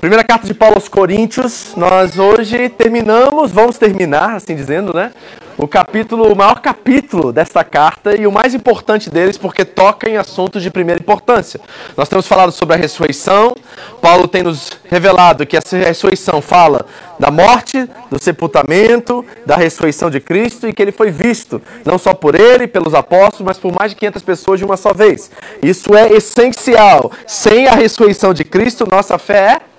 [0.00, 5.12] Primeira carta de Paulo aos Coríntios, nós hoje terminamos, vamos terminar, assim dizendo, né?
[5.58, 10.16] O capítulo, o maior capítulo desta carta e o mais importante deles porque toca em
[10.16, 11.60] assuntos de primeira importância.
[11.94, 13.54] Nós temos falado sobre a ressurreição.
[14.00, 16.86] Paulo tem nos revelado que essa ressurreição fala
[17.18, 22.14] da morte, do sepultamento, da ressurreição de Cristo e que ele foi visto não só
[22.14, 25.30] por ele, pelos apóstolos, mas por mais de 500 pessoas de uma só vez.
[25.62, 27.12] Isso é essencial.
[27.26, 29.69] Sem a ressurreição de Cristo, nossa fé é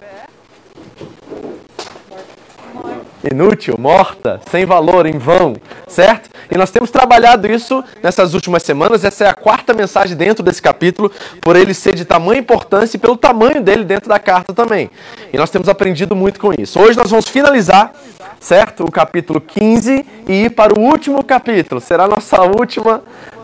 [3.23, 5.55] inútil, morta, sem valor, em vão,
[5.88, 6.30] certo?
[6.49, 9.03] E nós temos trabalhado isso nessas últimas semanas.
[9.03, 12.99] Essa é a quarta mensagem dentro desse capítulo, por ele ser de tamanha importância e
[12.99, 14.89] pelo tamanho dele dentro da carta também.
[15.31, 16.80] E nós temos aprendido muito com isso.
[16.80, 17.94] Hoje nós vamos finalizar,
[18.39, 18.84] certo?
[18.84, 21.80] O capítulo 15 e ir para o último capítulo.
[21.80, 23.02] Será a nossa última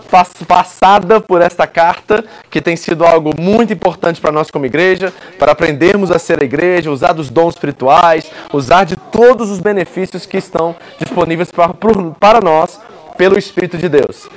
[0.08, 5.52] passada por esta carta, que tem sido algo muito importante para nós como igreja, para
[5.52, 10.38] aprendermos a ser a igreja, usar dos dons espirituais, usar de todos os benefícios que
[10.38, 11.74] estão disponíveis para,
[12.20, 12.80] para nós
[13.18, 14.28] pelo Espírito de Deus.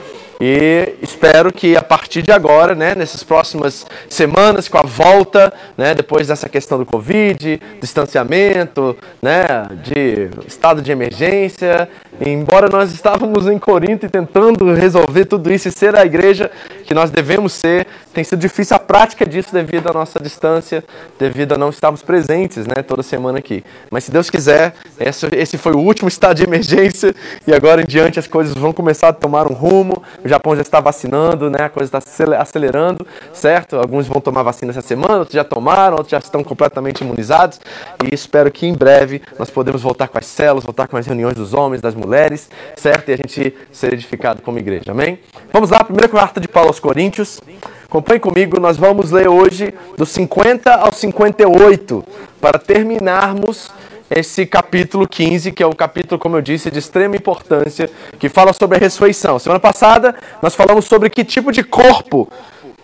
[0.40, 5.94] E espero que a partir de agora, né, nessas próximas semanas, com a volta, né,
[5.94, 11.88] depois dessa questão do Covid, distanciamento, né, de estado de emergência,
[12.18, 16.50] embora nós estávamos em Corinto e tentando resolver tudo isso e ser a igreja
[16.84, 20.82] que nós devemos ser, tem sido difícil a prática disso devido à nossa distância,
[21.18, 23.62] devido a não estarmos presentes né, toda semana aqui.
[23.90, 27.14] Mas se Deus quiser, esse foi o último estado de emergência
[27.46, 30.02] e agora em diante as coisas vão começar a tomar um rumo.
[30.30, 33.76] Japão já está vacinando, né, a coisa está acelerando, certo?
[33.76, 37.60] Alguns vão tomar vacina essa semana, outros já tomaram, outros já estão completamente imunizados
[38.04, 41.34] e espero que em breve nós podemos voltar com as células, voltar com as reuniões
[41.34, 43.10] dos homens, das mulheres, certo?
[43.10, 45.18] E a gente ser edificado como igreja, amém?
[45.52, 47.40] Vamos lá, primeira carta de Paulo aos Coríntios.
[47.84, 52.04] Acompanhe comigo, nós vamos ler hoje do 50 ao 58
[52.40, 53.70] para terminarmos
[54.10, 58.52] esse capítulo 15, que é um capítulo, como eu disse, de extrema importância, que fala
[58.52, 59.38] sobre a ressurreição.
[59.38, 62.28] Semana passada nós falamos sobre que tipo de corpo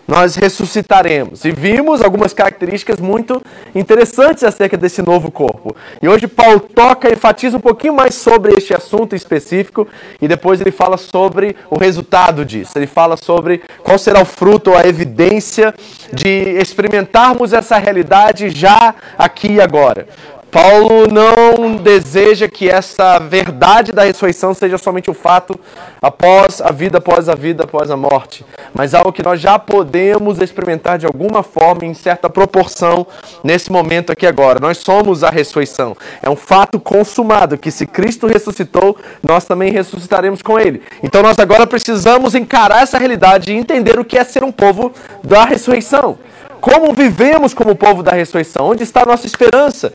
[0.07, 1.43] nós ressuscitaremos.
[1.43, 3.41] E vimos algumas características muito
[3.75, 5.75] interessantes acerca desse novo corpo.
[6.01, 9.85] E hoje Paulo toca, enfatiza um pouquinho mais sobre este assunto específico
[10.21, 12.77] e depois ele fala sobre o resultado disso.
[12.77, 15.73] Ele fala sobre qual será o fruto ou a evidência
[16.13, 20.07] de experimentarmos essa realidade já aqui e agora.
[20.49, 25.59] Paulo não deseja que essa verdade da ressurreição seja somente o um fato
[26.01, 30.39] após a vida, após a vida, após a morte, mas algo que nós já podemos
[30.39, 33.05] experimentar de alguma forma, em certa proporção,
[33.43, 34.59] nesse momento aqui agora.
[34.59, 35.97] Nós somos a ressurreição.
[36.21, 40.81] É um fato consumado que se Cristo ressuscitou, nós também ressuscitaremos com Ele.
[41.03, 44.93] Então nós agora precisamos encarar essa realidade e entender o que é ser um povo
[45.23, 46.17] da ressurreição.
[46.59, 48.69] Como vivemos como povo da ressurreição?
[48.69, 49.93] Onde está a nossa esperança?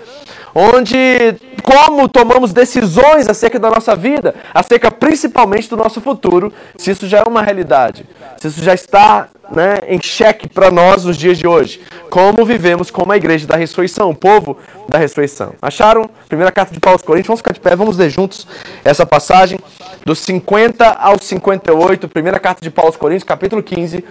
[0.55, 7.07] Onde como tomamos decisões acerca da nossa vida, acerca principalmente do nosso futuro, se isso
[7.07, 11.39] já é uma realidade, se isso já está né, em xeque para nós nos dias
[11.39, 11.81] de hoje.
[12.11, 14.57] Como vivemos como a igreja da ressurreição, o povo
[14.89, 15.55] da ressurreição.
[15.61, 16.09] Acharam?
[16.29, 17.29] Primeira carta de Paulo aos Coríntios.
[17.29, 18.47] Vamos ficar de pé, vamos ler juntos
[18.85, 19.59] essa passagem,
[20.05, 24.05] dos 50 ao 58, primeira carta de Paulo aos Coríntios, capítulo 15,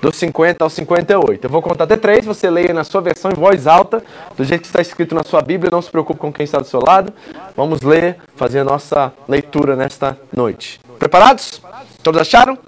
[0.00, 1.44] do 50 ao 58.
[1.44, 4.02] Eu vou contar até três, você leia na sua versão em voz alta,
[4.36, 6.66] do jeito que está escrito na sua Bíblia, não se preocupe com quem está do
[6.66, 7.12] seu lado.
[7.56, 10.80] Vamos ler, fazer a nossa leitura nesta noite.
[10.98, 11.62] Preparados?
[12.02, 12.58] Todos acharam?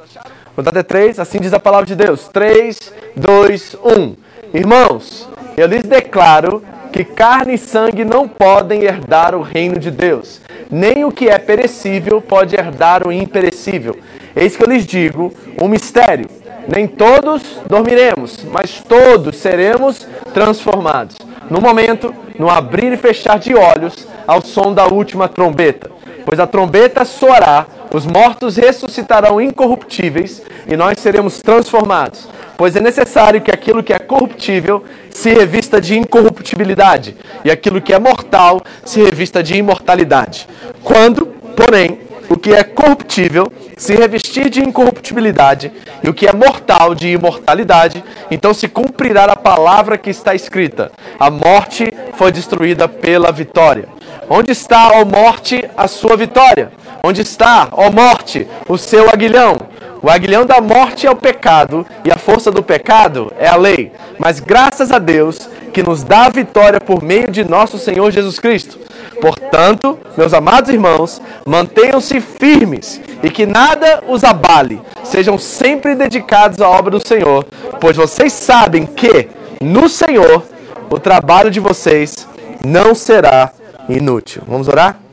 [0.57, 2.29] Vou contar até três, assim diz a palavra de Deus.
[2.29, 4.15] Três, dois, um.
[4.55, 10.41] Irmãos, eu lhes declaro que carne e sangue não podem herdar o reino de Deus,
[10.71, 13.99] nem o que é perecível pode herdar o imperecível.
[14.35, 15.31] Eis que eu lhes digo
[15.61, 16.27] um mistério.
[16.67, 21.19] Nem todos dormiremos, mas todos seremos transformados.
[21.51, 25.91] No momento, no abrir e fechar de olhos, ao som da última trombeta.
[26.25, 32.29] Pois a trombeta soará, os mortos ressuscitarão incorruptíveis e nós seremos transformados.
[32.55, 37.95] Pois é necessário que aquilo que é corruptível se revista de incorruptibilidade e aquilo que
[37.95, 40.47] é mortal se revista de imortalidade.
[40.85, 41.25] Quando,
[41.57, 45.73] porém, o que é corruptível se revestir de incorruptibilidade
[46.03, 50.93] e o que é mortal de imortalidade, então se cumprirá a palavra que está escrita:
[51.19, 53.89] a morte foi destruída pela vitória.
[54.29, 56.73] Onde está, ó morte, a sua vitória?
[57.03, 59.57] Onde está, ó morte, o seu aguilhão?
[60.03, 63.93] O aguilhão da morte é o pecado e a força do pecado é a lei.
[64.19, 68.39] Mas graças a Deus que nos dá a vitória por meio de nosso Senhor Jesus
[68.39, 68.79] Cristo.
[69.21, 74.81] Portanto, meus amados irmãos, mantenham-se firmes e que nada os abale.
[75.05, 77.45] Sejam sempre dedicados à obra do Senhor,
[77.81, 79.29] pois vocês sabem que
[79.61, 80.43] no Senhor
[80.91, 82.29] o trabalho de vocês
[82.65, 83.51] não será
[83.89, 84.43] inútil.
[84.47, 85.06] Vamos orar?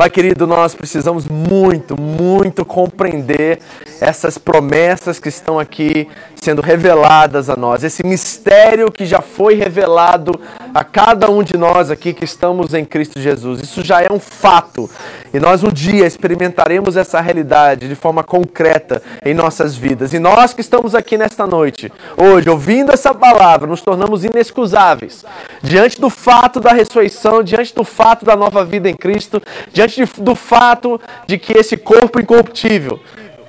[0.00, 3.58] Pai querido, nós precisamos muito, muito compreender
[4.00, 10.40] essas promessas que estão aqui sendo reveladas a nós, esse mistério que já foi revelado
[10.72, 13.60] a cada um de nós aqui que estamos em Cristo Jesus.
[13.60, 14.88] Isso já é um fato
[15.34, 20.14] e nós um dia experimentaremos essa realidade de forma concreta em nossas vidas.
[20.14, 25.24] E nós que estamos aqui nesta noite, hoje, ouvindo essa palavra, nos tornamos inexcusáveis
[25.62, 29.42] diante do fato da ressurreição, diante do fato da nova vida em Cristo,
[29.72, 33.00] diante do fato de que esse corpo incorruptível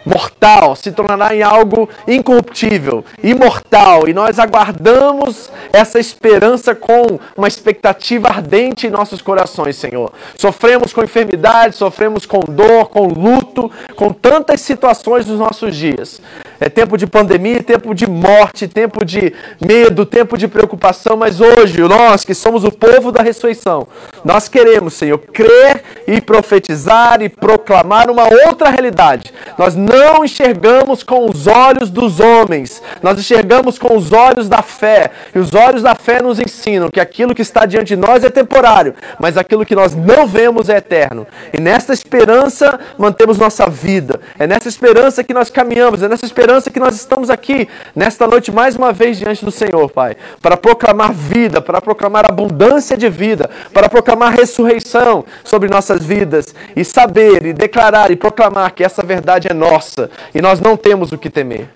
[0.06, 8.28] mortal, se tornará em algo incorruptível, imortal, e nós aguardamos essa esperança com uma expectativa
[8.28, 10.12] ardente em nossos corações, Senhor.
[10.38, 16.22] Sofremos com enfermidade, sofremos com dor, com luto, com tantas situações nos nossos dias.
[16.60, 21.80] É tempo de pandemia, tempo de morte, tempo de medo, tempo de preocupação, mas hoje,
[21.82, 23.88] nós que somos o povo da ressurreição,
[24.24, 29.34] nós queremos, Senhor, crer e profetizar e proclamar uma outra realidade.
[29.58, 29.91] Nós não
[30.24, 35.12] enxergamos com os olhos dos homens, nós enxergamos com os olhos da fé.
[35.34, 38.30] E os olhos da fé nos ensinam que aquilo que está diante de nós é
[38.30, 41.28] temporário, mas aquilo que nós não vemos é eterno.
[41.54, 44.20] E nessa esperança mantemos nossa vida.
[44.40, 48.52] É nessa esperança que nós caminhamos, é nessa esperança que nós estamos aqui nesta noite
[48.52, 53.50] mais uma vez diante do Senhor, Pai, para proclamar vida, para proclamar abundância de vida,
[53.74, 59.48] para proclamar ressurreição sobre nossas vidas e saber e declarar e proclamar que essa verdade
[59.50, 61.68] é nossa nossa e nós não temos o que temer.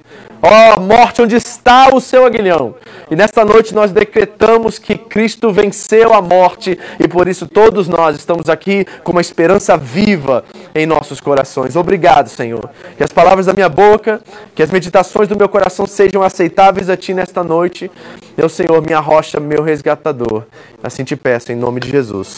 [0.41, 2.75] Ó oh, morte, onde está o seu aguilhão?
[3.09, 8.15] E nesta noite nós decretamos que Cristo venceu a morte e por isso todos nós
[8.15, 10.43] estamos aqui com uma esperança viva
[10.75, 11.75] em nossos corações.
[11.75, 12.69] Obrigado, Senhor.
[12.95, 14.21] Que as palavras da minha boca,
[14.53, 17.89] que as meditações do meu coração sejam aceitáveis a Ti nesta noite.
[18.37, 20.43] Meu Senhor, minha rocha, meu resgatador.
[20.83, 22.37] Assim te peço, em nome de Jesus.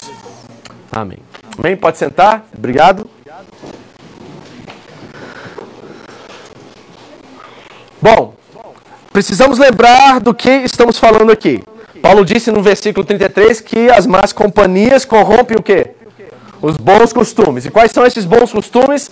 [0.91, 1.17] Amém.
[1.57, 1.75] Amém?
[1.75, 2.45] Pode sentar.
[2.55, 3.16] Obrigado.
[8.07, 8.33] Bom,
[9.11, 11.61] precisamos lembrar do que estamos falando aqui.
[12.01, 15.91] Paulo disse no versículo 33 que as más companhias corrompem o quê?
[16.61, 17.65] Os bons costumes.
[17.65, 19.11] E quais são esses bons costumes?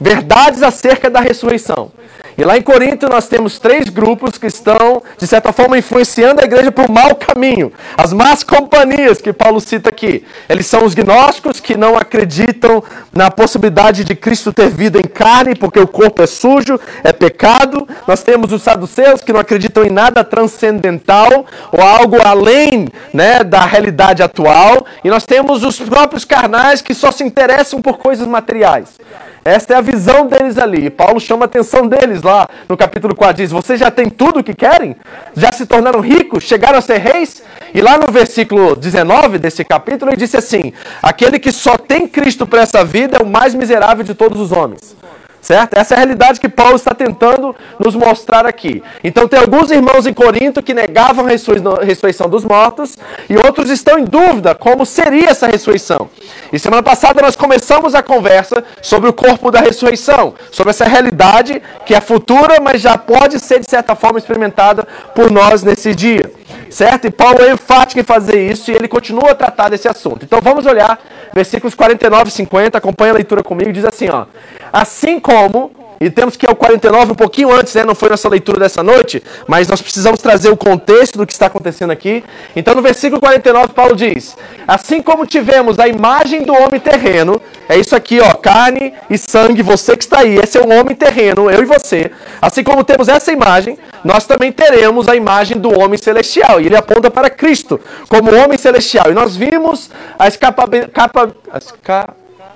[0.00, 1.92] Verdades acerca da ressurreição.
[2.40, 6.44] E lá em Corinto nós temos três grupos que estão, de certa forma, influenciando a
[6.44, 7.70] igreja para o mau caminho.
[7.94, 10.24] As más companhias que Paulo cita aqui.
[10.48, 12.82] Eles são os gnósticos que não acreditam
[13.12, 17.86] na possibilidade de Cristo ter vida em carne, porque o corpo é sujo, é pecado.
[18.08, 23.66] Nós temos os saduceus que não acreditam em nada transcendental ou algo além né, da
[23.66, 24.86] realidade atual.
[25.04, 28.98] E nós temos os próprios carnais que só se interessam por coisas materiais.
[29.44, 30.90] Esta é a visão deles ali.
[30.90, 32.29] Paulo chama a atenção deles lá
[32.68, 33.36] no capítulo 4.
[33.36, 34.96] Diz: Vocês já têm tudo o que querem?
[35.36, 36.44] Já se tornaram ricos?
[36.44, 37.42] Chegaram a ser reis?
[37.72, 40.72] E lá no versículo 19 desse capítulo, ele disse assim:
[41.02, 44.52] Aquele que só tem Cristo para essa vida é o mais miserável de todos os
[44.52, 44.99] homens.
[45.40, 45.74] Certo?
[45.74, 48.82] Essa é a realidade que Paulo está tentando nos mostrar aqui.
[49.02, 52.98] Então, tem alguns irmãos em Corinto que negavam a ressurreição dos mortos
[53.28, 56.10] e outros estão em dúvida como seria essa ressurreição.
[56.52, 61.62] E semana passada nós começamos a conversa sobre o corpo da ressurreição, sobre essa realidade
[61.86, 66.39] que é futura, mas já pode ser de certa forma experimentada por nós nesse dia.
[66.70, 67.06] Certo?
[67.06, 70.24] E Paulo é enfático em fazer isso e ele continua a tratar desse assunto.
[70.24, 70.98] Então vamos olhar
[71.34, 74.26] versículos 49 e 50, acompanha a leitura comigo, diz assim, ó:
[74.72, 75.72] Assim como
[76.02, 77.84] e temos que ir ao 49 um pouquinho antes, né?
[77.84, 81.44] Não foi nossa leitura dessa noite, mas nós precisamos trazer o contexto do que está
[81.44, 82.24] acontecendo aqui.
[82.56, 84.34] Então, no versículo 49, Paulo diz:
[84.66, 87.38] Assim como tivemos a imagem do homem terreno,
[87.68, 90.96] é isso aqui, ó, carne e sangue, você que está aí, esse é o homem
[90.96, 92.10] terreno, eu e você.
[92.40, 96.62] Assim como temos essa imagem, nós também teremos a imagem do homem celestial.
[96.62, 97.78] E ele aponta para Cristo
[98.08, 99.10] como homem celestial.
[99.10, 101.70] E nós vimos as, capa, capa, as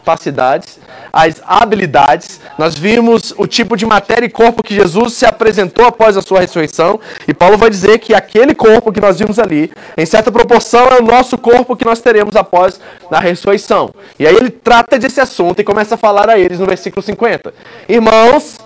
[0.05, 0.79] capacidades
[1.15, 2.41] as habilidades.
[2.59, 6.41] Nós vimos o tipo de matéria e corpo que Jesus se apresentou após a sua
[6.41, 6.99] ressurreição.
[7.29, 11.01] E Paulo vai dizer que aquele corpo que nós vimos ali, em certa proporção, é
[11.01, 12.81] o nosso corpo que nós teremos após
[13.11, 13.95] a ressurreição.
[14.19, 17.55] E aí ele trata desse assunto e começa a falar a eles no versículo 50.
[17.89, 18.59] Irmãos,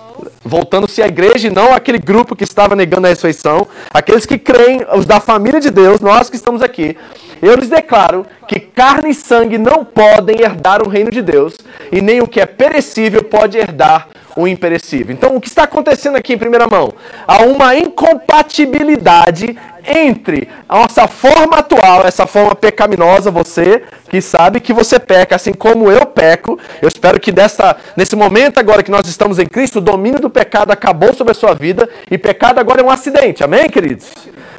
[0.43, 4.85] voltando-se à igreja e não aquele grupo que estava negando a ressurreição, aqueles que creem,
[4.95, 6.97] os da família de Deus, nós que estamos aqui,
[7.41, 11.55] eu lhes declaro que carne e sangue não podem herdar o reino de Deus,
[11.91, 15.13] e nem o que é perecível pode herdar o imperecível.
[15.13, 16.93] Então, o que está acontecendo aqui em primeira mão?
[17.27, 19.57] Há uma incompatibilidade
[19.89, 25.53] entre a nossa forma atual, essa forma pecaminosa, você que sabe que você peca, assim
[25.53, 26.59] como eu peco.
[26.81, 30.29] Eu espero que dessa, nesse momento agora que nós estamos em Cristo, o domínio do
[30.29, 33.43] pecado acabou sobre a sua vida e pecado agora é um acidente.
[33.43, 34.11] Amém, queridos?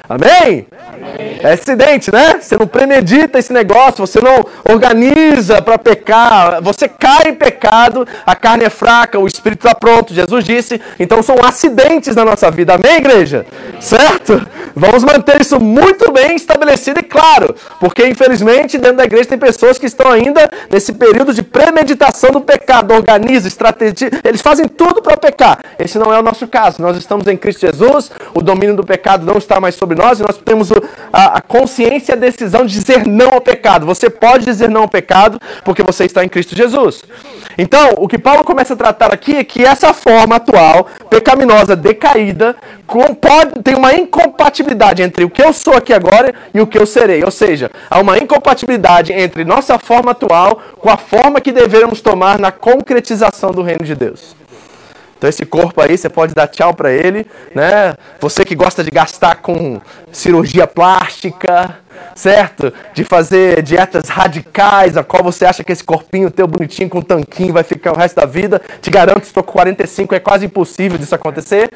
[0.09, 0.67] Amém?
[0.93, 1.39] Amém?
[1.41, 2.41] É acidente, né?
[2.41, 8.35] Você não premedita esse negócio, você não organiza para pecar, você cai em pecado, a
[8.35, 10.81] carne é fraca, o espírito está pronto, Jesus disse.
[10.99, 13.47] Então são acidentes na nossa vida, amém, igreja?
[13.79, 14.45] Certo?
[14.75, 19.79] Vamos manter isso muito bem estabelecido e claro, porque infelizmente dentro da igreja tem pessoas
[19.79, 25.17] que estão ainda nesse período de premeditação do pecado, organiza, estratégia, eles fazem tudo para
[25.17, 25.61] pecar.
[25.79, 29.25] Esse não é o nosso caso, nós estamos em Cristo Jesus, o domínio do pecado
[29.25, 30.71] não está mais sobre nós e nós temos
[31.13, 33.87] a, a consciência e a decisão de dizer não ao pecado.
[33.87, 37.03] Você pode dizer não ao pecado porque você está em Cristo Jesus.
[37.59, 42.57] Então, o que Paulo começa a tratar aqui é que essa forma atual, pecaminosa, decaída,
[42.87, 46.79] com, pode, tem uma incompatibilidade entre o que eu sou aqui agora e o que
[46.79, 47.23] eu serei.
[47.25, 52.39] Ou seja, há uma incompatibilidade entre nossa forma atual com a forma que devemos tomar
[52.39, 54.37] na concretização do reino de Deus.
[55.21, 57.95] Então esse corpo aí, você pode dar tchau para ele, né?
[58.21, 59.79] Você que gosta de gastar com
[60.11, 61.79] cirurgia plástica,
[62.15, 62.73] certo?
[62.93, 67.53] De fazer dietas radicais, a qual você acha que esse corpinho teu bonitinho com tanquinho
[67.53, 68.61] vai ficar o resto da vida.
[68.81, 71.71] Te garanto, estou com 45, é quase impossível disso acontecer.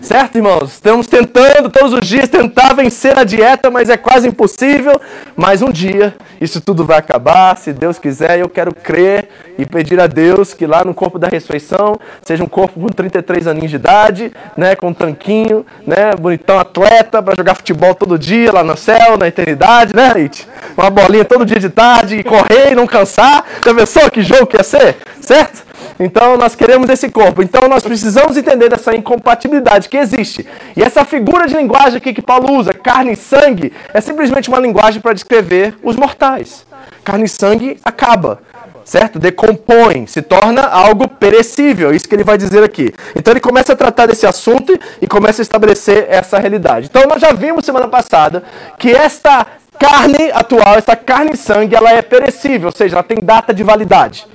[0.00, 0.72] Certo, irmãos?
[0.72, 5.00] Estamos tentando todos os dias tentar vencer a dieta, mas é quase impossível.
[5.36, 8.38] Mas um dia isso tudo vai acabar, se Deus quiser.
[8.38, 12.48] Eu quero crer e pedir a Deus que lá no corpo da ressurreição seja um
[12.48, 17.54] corpo com 33 aninhos de idade, né, com um tanquinho, né, bonitão atleta para jogar
[17.54, 19.63] futebol todo dia lá no céu, na eternidade,
[19.94, 20.48] né, It?
[20.76, 23.44] Uma bolinha todo dia de tarde, correr e não cansar.
[23.64, 24.96] Já pensou que jogo que ia ser?
[25.20, 25.64] Certo?
[25.98, 27.42] Então nós queremos esse corpo.
[27.42, 30.46] Então nós precisamos entender dessa incompatibilidade que existe.
[30.76, 34.58] E essa figura de linguagem aqui que Paulo usa, carne e sangue, é simplesmente uma
[34.58, 36.66] linguagem para descrever os mortais.
[37.04, 38.40] Carne e sangue acaba
[38.84, 39.18] certo?
[39.18, 42.92] Decompõe, se torna algo perecível, é isso que ele vai dizer aqui.
[43.16, 46.88] Então ele começa a tratar desse assunto e começa a estabelecer essa realidade.
[46.90, 48.42] Então nós já vimos semana passada
[48.78, 49.46] que esta
[49.78, 53.62] carne atual, essa carne e sangue, ela é perecível, ou seja, ela tem data de
[53.62, 54.26] validade.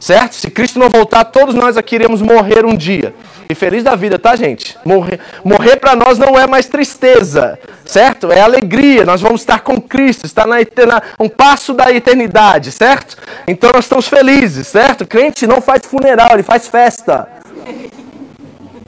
[0.00, 0.34] Certo?
[0.34, 3.14] Se Cristo não voltar, todos nós aqui iremos morrer um dia.
[3.50, 4.78] E feliz da vida, tá, gente?
[4.82, 8.32] Morrer, morrer para nós não é mais tristeza, certo?
[8.32, 9.04] É alegria.
[9.04, 13.18] Nós vamos estar com Cristo, estar na, na um passo da eternidade, certo?
[13.46, 15.06] Então nós estamos felizes, certo?
[15.06, 17.28] Crente não faz funeral, ele faz festa.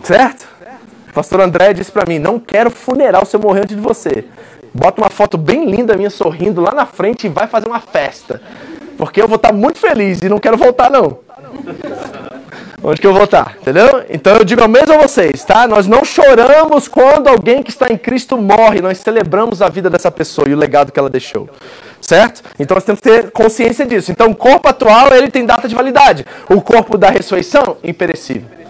[0.03, 0.47] Certo?
[1.11, 4.25] O pastor André disse para mim: Não quero funeral se eu morrer antes de você.
[4.73, 8.41] Bota uma foto bem linda minha sorrindo lá na frente e vai fazer uma festa.
[9.03, 11.19] Porque eu vou estar muito feliz e não quero voltar, não.
[12.85, 13.57] Onde que eu vou estar?
[13.61, 14.05] Entendeu?
[14.09, 15.67] Então eu digo ao mesmo a vocês, tá?
[15.67, 18.81] Nós não choramos quando alguém que está em Cristo morre.
[18.81, 21.49] Nós celebramos a vida dessa pessoa e o legado que ela deixou.
[22.01, 22.45] Certo?
[22.61, 24.13] Então nós temos que ter consciência disso.
[24.13, 26.25] Então o corpo atual, ele tem data de validade.
[26.49, 28.62] O corpo da ressurreição, imperecível.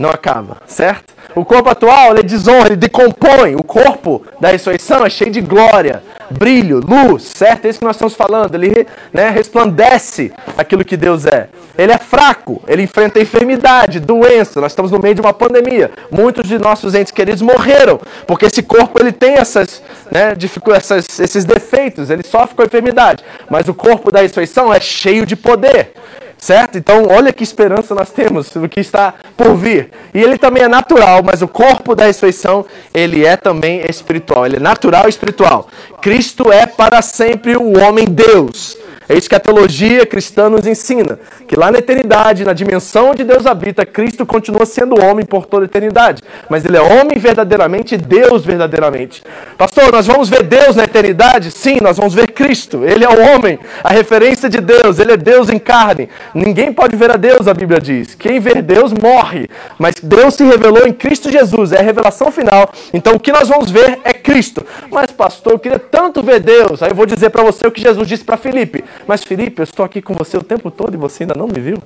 [0.00, 1.12] Não acaba, certo?
[1.34, 3.54] O corpo atual ele desonra, ele decompõe.
[3.54, 7.66] O corpo da ressurreição é cheio de glória, brilho, luz, certo?
[7.66, 8.54] É isso que nós estamos falando.
[8.54, 11.50] Ele né, resplandece aquilo que Deus é.
[11.76, 14.58] Ele é fraco, ele enfrenta enfermidade, doença.
[14.58, 15.90] Nós estamos no meio de uma pandemia.
[16.10, 20.32] Muitos de nossos entes queridos morreram, porque esse corpo ele tem essas, né,
[20.74, 23.22] essas, esses defeitos, ele sofre com a enfermidade.
[23.50, 25.92] Mas o corpo da ressurreição é cheio de poder.
[26.40, 26.78] Certo?
[26.78, 29.90] Então, olha que esperança nós temos do que está por vir.
[30.14, 34.46] E ele também é natural, mas o corpo da ressurreição, ele é também espiritual.
[34.46, 35.68] Ele é natural e espiritual.
[36.00, 38.79] Cristo é para sempre o homem Deus.
[39.10, 41.18] É isso que a teologia cristã nos ensina.
[41.48, 45.64] Que lá na eternidade, na dimensão onde Deus habita, Cristo continua sendo homem por toda
[45.64, 46.22] a eternidade.
[46.48, 49.24] Mas ele é homem verdadeiramente e Deus verdadeiramente.
[49.58, 51.50] Pastor, nós vamos ver Deus na eternidade?
[51.50, 52.84] Sim, nós vamos ver Cristo.
[52.84, 55.00] Ele é o homem, a referência de Deus.
[55.00, 56.08] Ele é Deus em carne.
[56.32, 58.14] Ninguém pode ver a Deus, a Bíblia diz.
[58.14, 59.50] Quem ver Deus morre.
[59.76, 61.72] Mas Deus se revelou em Cristo Jesus.
[61.72, 62.70] É a revelação final.
[62.94, 64.64] Então o que nós vamos ver é Cristo.
[64.88, 66.80] Mas, pastor, eu queria tanto ver Deus.
[66.80, 68.84] Aí eu vou dizer para você o que Jesus disse para Filipe.
[69.06, 71.60] Mas Felipe, eu estou aqui com você o tempo todo e você ainda não me
[71.60, 71.78] viu?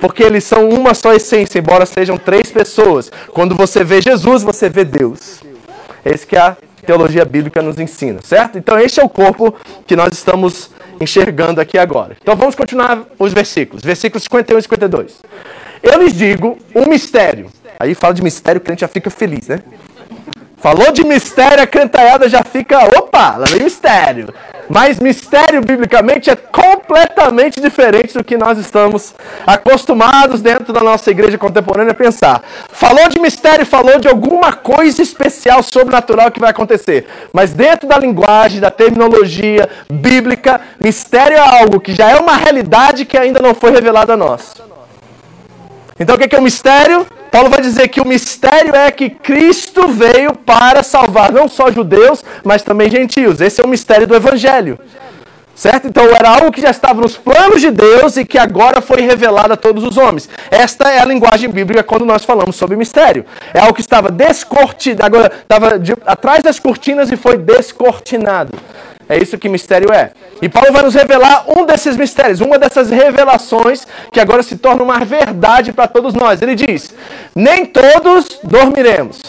[0.00, 3.10] Porque eles são uma só essência, embora sejam três pessoas.
[3.32, 5.40] Quando você vê Jesus, você vê Deus.
[6.04, 8.58] É isso que a teologia bíblica nos ensina, certo?
[8.58, 9.54] Então, este é o corpo
[9.86, 12.16] que nós estamos enxergando aqui agora.
[12.20, 13.84] Então, vamos continuar os versículos.
[13.84, 15.12] Versículos 51 e 52.
[15.82, 17.48] Eu lhes digo um mistério.
[17.78, 19.60] Aí fala de mistério, o crente já fica feliz, né?
[20.58, 24.32] Falou de mistério, a cantalhada já fica, opa, lá vem mistério.
[24.74, 29.14] Mas mistério, biblicamente, é completamente diferente do que nós estamos
[29.46, 32.42] acostumados dentro da nossa igreja contemporânea a pensar.
[32.70, 37.06] Falou de mistério, falou de alguma coisa especial, sobrenatural que vai acontecer.
[37.34, 43.04] Mas dentro da linguagem, da terminologia bíblica, mistério é algo que já é uma realidade
[43.04, 44.54] que ainda não foi revelada a nós.
[46.00, 47.06] Então o que é o mistério?
[47.32, 52.22] Paulo vai dizer que o mistério é que Cristo veio para salvar não só judeus,
[52.44, 53.40] mas também gentios.
[53.40, 54.78] Esse é o mistério do Evangelho.
[55.54, 55.88] Certo?
[55.88, 59.54] Então era algo que já estava nos planos de Deus e que agora foi revelado
[59.54, 60.28] a todos os homens.
[60.50, 63.24] Esta é a linguagem bíblica quando nós falamos sobre mistério.
[63.54, 68.58] É algo que estava descortinado, agora estava de, atrás das cortinas e foi descortinado.
[69.08, 70.12] É isso que mistério é.
[70.40, 74.82] E Paulo vai nos revelar um desses mistérios, uma dessas revelações que agora se torna
[74.82, 76.40] uma verdade para todos nós.
[76.40, 76.94] Ele diz:
[77.34, 79.20] Nem todos dormiremos.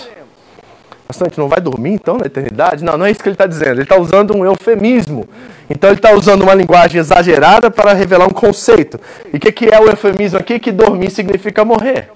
[1.14, 2.84] Gente não vai dormir então na eternidade?
[2.84, 3.74] Não, não é isso que ele está dizendo.
[3.74, 5.30] Ele está usando um eufemismo.
[5.70, 9.00] Então ele está usando uma linguagem exagerada para revelar um conceito.
[9.32, 10.60] E o que, que é o eufemismo aqui?
[10.60, 12.10] Que dormir significa morrer.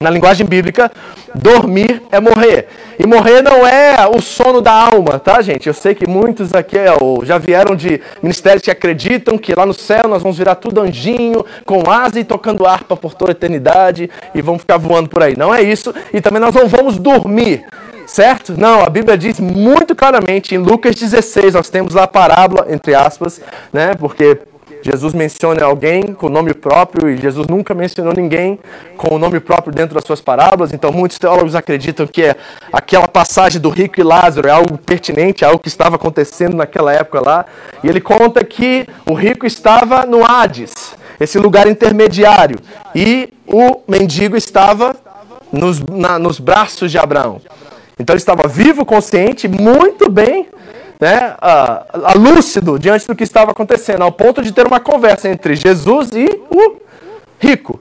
[0.00, 0.90] Na linguagem bíblica,
[1.34, 2.68] dormir é morrer.
[2.98, 5.66] E morrer não é o sono da alma, tá, gente?
[5.66, 6.76] Eu sei que muitos aqui
[7.24, 11.44] já vieram de ministérios que acreditam que lá no céu nós vamos virar tudo anjinho,
[11.64, 15.36] com asa e tocando harpa por toda a eternidade e vamos ficar voando por aí.
[15.36, 15.94] Não é isso.
[16.12, 17.64] E também nós não vamos dormir.
[18.06, 18.54] Certo?
[18.56, 22.94] Não, a Bíblia diz muito claramente em Lucas 16, nós temos lá a parábola, entre
[22.94, 23.38] aspas,
[23.70, 23.94] né?
[23.96, 24.38] Porque
[24.82, 28.58] Jesus menciona alguém com nome próprio e Jesus nunca mencionou ninguém
[28.96, 30.72] com o nome próprio dentro das suas parábolas.
[30.72, 32.36] Então, muitos teólogos acreditam que é
[32.72, 36.92] aquela passagem do rico e Lázaro é algo pertinente, é algo que estava acontecendo naquela
[36.92, 37.46] época lá.
[37.82, 40.72] E ele conta que o rico estava no Hades,
[41.18, 42.58] esse lugar intermediário,
[42.94, 44.96] e o mendigo estava
[45.52, 47.40] nos, na, nos braços de Abraão.
[47.98, 50.46] Então, ele estava vivo, consciente, muito bem
[51.00, 55.54] né, a, lúcido diante do que estava acontecendo, ao ponto de ter uma conversa entre
[55.54, 56.76] Jesus e o
[57.38, 57.80] rico.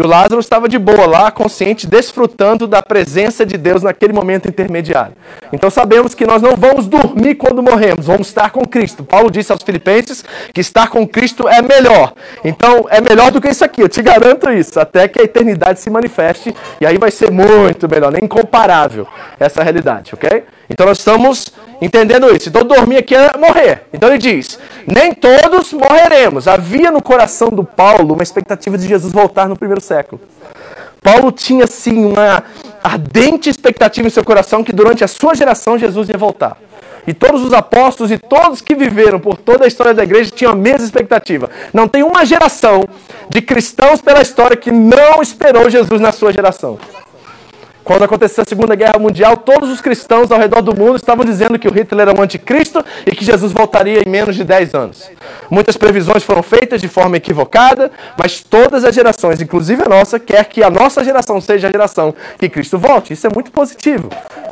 [0.00, 4.48] E o Lázaro estava de boa lá, consciente, desfrutando da presença de Deus naquele momento
[4.48, 5.12] intermediário.
[5.52, 9.04] Então sabemos que nós não vamos dormir quando morremos, vamos estar com Cristo.
[9.04, 10.24] Paulo disse aos Filipenses
[10.54, 12.14] que estar com Cristo é melhor.
[12.42, 15.80] Então é melhor do que isso aqui, eu te garanto isso, até que a eternidade
[15.80, 19.06] se manifeste e aí vai ser muito melhor, nem incomparável
[19.38, 20.44] essa realidade, ok?
[20.70, 22.48] Então nós estamos entendendo isso.
[22.48, 23.82] Então dormir aqui é morrer.
[23.92, 26.46] Então ele diz: nem todos morreremos.
[26.46, 30.20] Havia no coração do Paulo uma expectativa de Jesus voltar no primeiro século.
[31.02, 32.42] Paulo tinha sim uma
[32.82, 36.56] ardente expectativa em seu coração que durante a sua geração Jesus ia voltar.
[37.06, 40.52] E todos os apóstolos e todos que viveram por toda a história da igreja tinham
[40.52, 41.48] a mesma expectativa.
[41.72, 42.84] Não tem uma geração
[43.28, 46.78] de cristãos pela história que não esperou Jesus na sua geração.
[47.90, 51.58] Quando aconteceu a Segunda Guerra Mundial, todos os cristãos ao redor do mundo estavam dizendo
[51.58, 55.10] que o Hitler era um anticristo e que Jesus voltaria em menos de 10 anos.
[55.50, 60.44] Muitas previsões foram feitas de forma equivocada, mas todas as gerações, inclusive a nossa, quer
[60.44, 63.12] que a nossa geração seja a geração que Cristo volte.
[63.12, 64.08] Isso é muito positivo,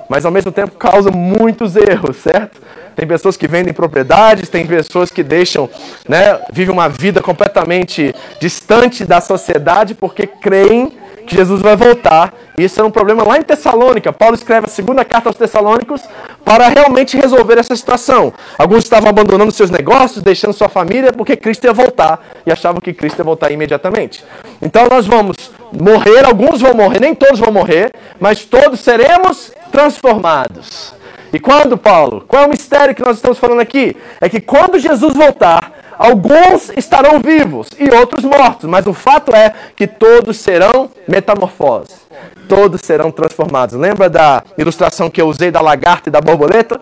[0.08, 2.60] mas ao mesmo tempo causa muitos erros, certo?
[2.96, 5.70] Tem pessoas que vendem propriedades, tem pessoas que deixam,
[6.08, 10.92] né, vivem uma vida completamente distante da sociedade porque creem
[11.28, 12.32] que Jesus vai voltar.
[12.56, 14.12] E isso é um problema lá em Tessalônica.
[14.12, 16.02] Paulo escreve a segunda carta aos Tessalônicos
[16.44, 18.32] para realmente resolver essa situação.
[18.58, 22.92] Alguns estavam abandonando seus negócios, deixando sua família, porque Cristo ia voltar e achavam que
[22.92, 24.24] Cristo ia voltar imediatamente.
[24.60, 25.36] Então nós vamos
[25.72, 30.94] morrer, alguns vão morrer, nem todos vão morrer, mas todos seremos transformados.
[31.32, 32.24] E quando, Paulo?
[32.26, 33.94] Qual é o mistério que nós estamos falando aqui?
[34.20, 39.52] É que quando Jesus voltar, Alguns estarão vivos e outros mortos, mas o fato é
[39.74, 41.96] que todos serão metamorfoses.
[42.48, 43.74] Todos serão transformados.
[43.74, 46.80] Lembra da ilustração que eu usei da lagarta e da borboleta?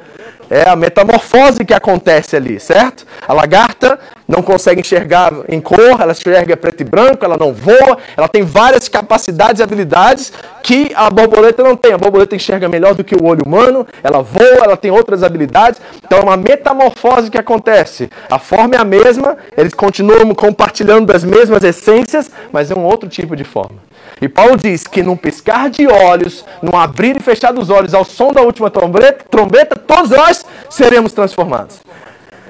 [0.48, 3.04] É a metamorfose que acontece ali, certo?
[3.26, 7.98] A lagarta não consegue enxergar em cor, ela enxerga preto e branco, ela não voa,
[8.16, 10.32] ela tem várias capacidades e habilidades
[10.62, 11.92] que a borboleta não tem.
[11.92, 15.80] A borboleta enxerga melhor do que o olho humano, ela voa, ela tem outras habilidades.
[16.04, 18.10] Então é uma metamorfose que acontece.
[18.30, 23.08] A forma é a mesma, eles continuam compartilhando das mesmas essências, mas é um outro
[23.08, 23.85] tipo de forma.
[24.20, 28.04] E Paulo diz que num piscar de olhos, num abrir e fechar dos olhos, ao
[28.04, 31.80] som da última trombeta, trombeta todos nós seremos transformados.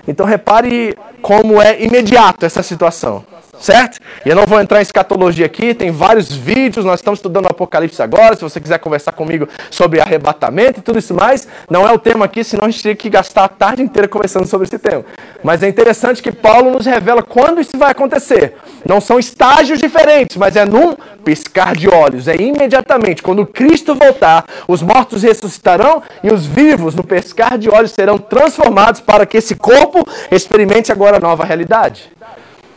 [0.07, 3.25] Então repare como é imediato essa situação.
[3.61, 3.99] Certo?
[4.25, 7.51] E eu não vou entrar em escatologia aqui, tem vários vídeos, nós estamos estudando o
[7.51, 11.93] Apocalipse agora, se você quiser conversar comigo sobre arrebatamento e tudo isso mais, não é
[11.93, 14.79] o tema aqui, senão a gente teria que gastar a tarde inteira conversando sobre esse
[14.79, 15.05] tema.
[15.43, 18.57] Mas é interessante que Paulo nos revela quando isso vai acontecer.
[18.85, 24.45] Não são estágios diferentes, mas é num piscar de olhos, é imediatamente, quando Cristo voltar,
[24.69, 29.57] os mortos ressuscitarão e os vivos, no piscar de olhos, serão transformados para que esse
[29.57, 32.11] corpo experimente agora a nova realidade.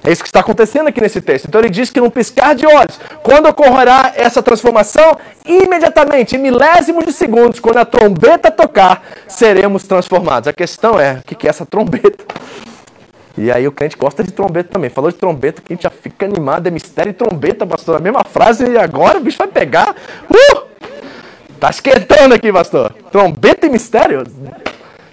[0.04, 1.46] É isso que está acontecendo aqui nesse texto.
[1.48, 7.06] Então ele diz que num piscar de olhos, quando ocorrerá essa transformação, imediatamente, em milésimos
[7.06, 10.48] de segundos, quando a trombeta tocar, seremos transformados.
[10.48, 12.24] A questão é, o que é essa trombeta?
[13.38, 14.90] E aí o crente gosta de trombeta também.
[14.90, 17.96] Falou de trombeta, que a gente já fica animado, é mistério e trombeta, pastor.
[17.98, 19.96] A mesma frase e agora o bicho vai pegar.
[20.30, 20.62] Uh!
[21.60, 22.94] Tá esquentando aqui, pastor.
[23.12, 24.24] Trombeta e mistério?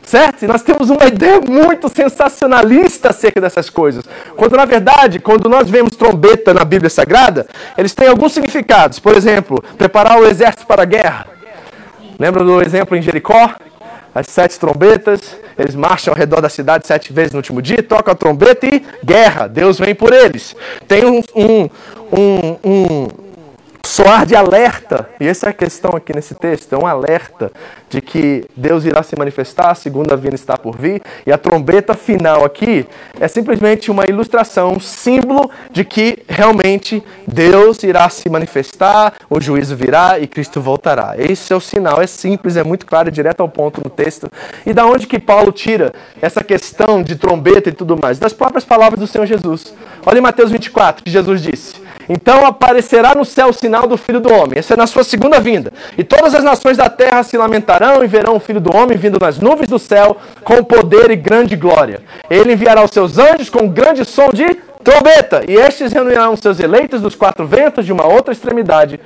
[0.06, 0.46] Certo?
[0.46, 4.04] Nós temos uma ideia muito sensacionalista acerca dessas coisas.
[4.36, 7.44] Quando, na verdade, quando nós vemos trombeta na Bíblia Sagrada,
[7.76, 9.00] eles têm alguns significados.
[9.00, 11.26] Por exemplo, preparar o exército para a guerra.
[12.20, 13.50] Lembra do exemplo em Jericó?
[14.14, 18.12] As sete trombetas, eles marcham ao redor da cidade sete vezes no último dia, tocam
[18.12, 19.48] a trombeta e guerra.
[19.48, 20.54] Deus vem por eles.
[20.86, 21.68] Tem um, um,
[22.12, 23.08] um, um
[23.96, 25.08] soar de alerta.
[25.18, 27.50] E essa é a questão aqui nesse texto, é um alerta
[27.88, 31.94] de que Deus irá se manifestar, a segunda vinda está por vir, e a trombeta
[31.94, 32.86] final aqui
[33.18, 39.74] é simplesmente uma ilustração, um símbolo de que realmente Deus irá se manifestar, o juízo
[39.74, 41.14] virá e Cristo voltará.
[41.16, 44.30] Esse é o sinal, é simples, é muito claro, é direto ao ponto no texto.
[44.66, 48.18] E da onde que Paulo tira essa questão de trombeta e tudo mais?
[48.18, 49.72] Das próprias palavras do Senhor Jesus.
[50.04, 54.20] Olha em Mateus 24, que Jesus disse: então aparecerá no céu o sinal do Filho
[54.20, 54.58] do Homem.
[54.58, 55.72] Essa é na sua segunda vinda.
[55.96, 59.18] E todas as nações da terra se lamentarão e verão o Filho do Homem vindo
[59.18, 62.00] nas nuvens do céu com poder e grande glória.
[62.30, 65.42] Ele enviará os seus anjos com um grande som de trombeta.
[65.48, 69.00] E estes reunirão seus eleitos dos quatro ventos de uma outra extremidade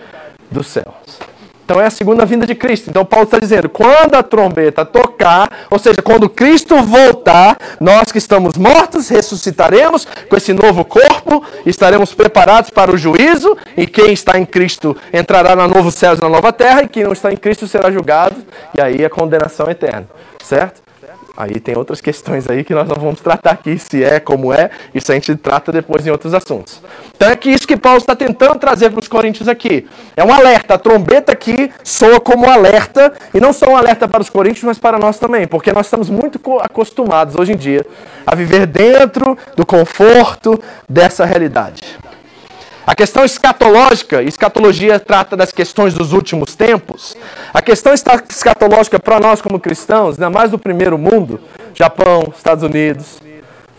[0.50, 1.30] dos céus.
[1.70, 2.90] Então é a segunda vinda de Cristo.
[2.90, 8.18] Então Paulo está dizendo: quando a trombeta tocar, ou seja, quando Cristo voltar, nós que
[8.18, 14.36] estamos mortos ressuscitaremos com esse novo corpo, estaremos preparados para o juízo, e quem está
[14.36, 17.36] em Cristo entrará na novo céu e na nova terra, e quem não está em
[17.36, 18.34] Cristo será julgado,
[18.74, 20.08] e aí a condenação eterna.
[20.42, 20.89] Certo?
[21.36, 24.70] Aí tem outras questões aí que nós não vamos tratar aqui, se é, como é,
[24.94, 26.82] isso a gente trata depois em outros assuntos.
[27.14, 29.86] Então é que isso que Paulo está tentando trazer para os coríntios aqui.
[30.16, 34.08] É um alerta, a trombeta aqui soa como um alerta, e não só um alerta
[34.08, 37.86] para os coríntios, mas para nós também, porque nós estamos muito acostumados hoje em dia
[38.26, 41.82] a viver dentro do conforto dessa realidade.
[42.86, 47.16] A questão escatológica, escatologia trata das questões dos últimos tempos.
[47.52, 51.40] A questão escatológica para nós como cristãos, ainda mais do primeiro mundo,
[51.74, 53.20] Japão, Estados Unidos,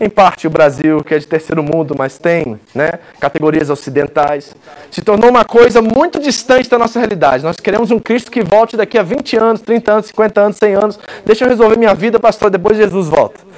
[0.00, 4.54] em parte o Brasil, que é de terceiro mundo, mas tem né, categorias ocidentais,
[4.90, 7.44] se tornou uma coisa muito distante da nossa realidade.
[7.44, 10.74] Nós queremos um Cristo que volte daqui a 20 anos, 30 anos, 50 anos, 100
[10.74, 10.98] anos.
[11.24, 13.51] Deixa eu resolver minha vida, pastor, depois Jesus volta.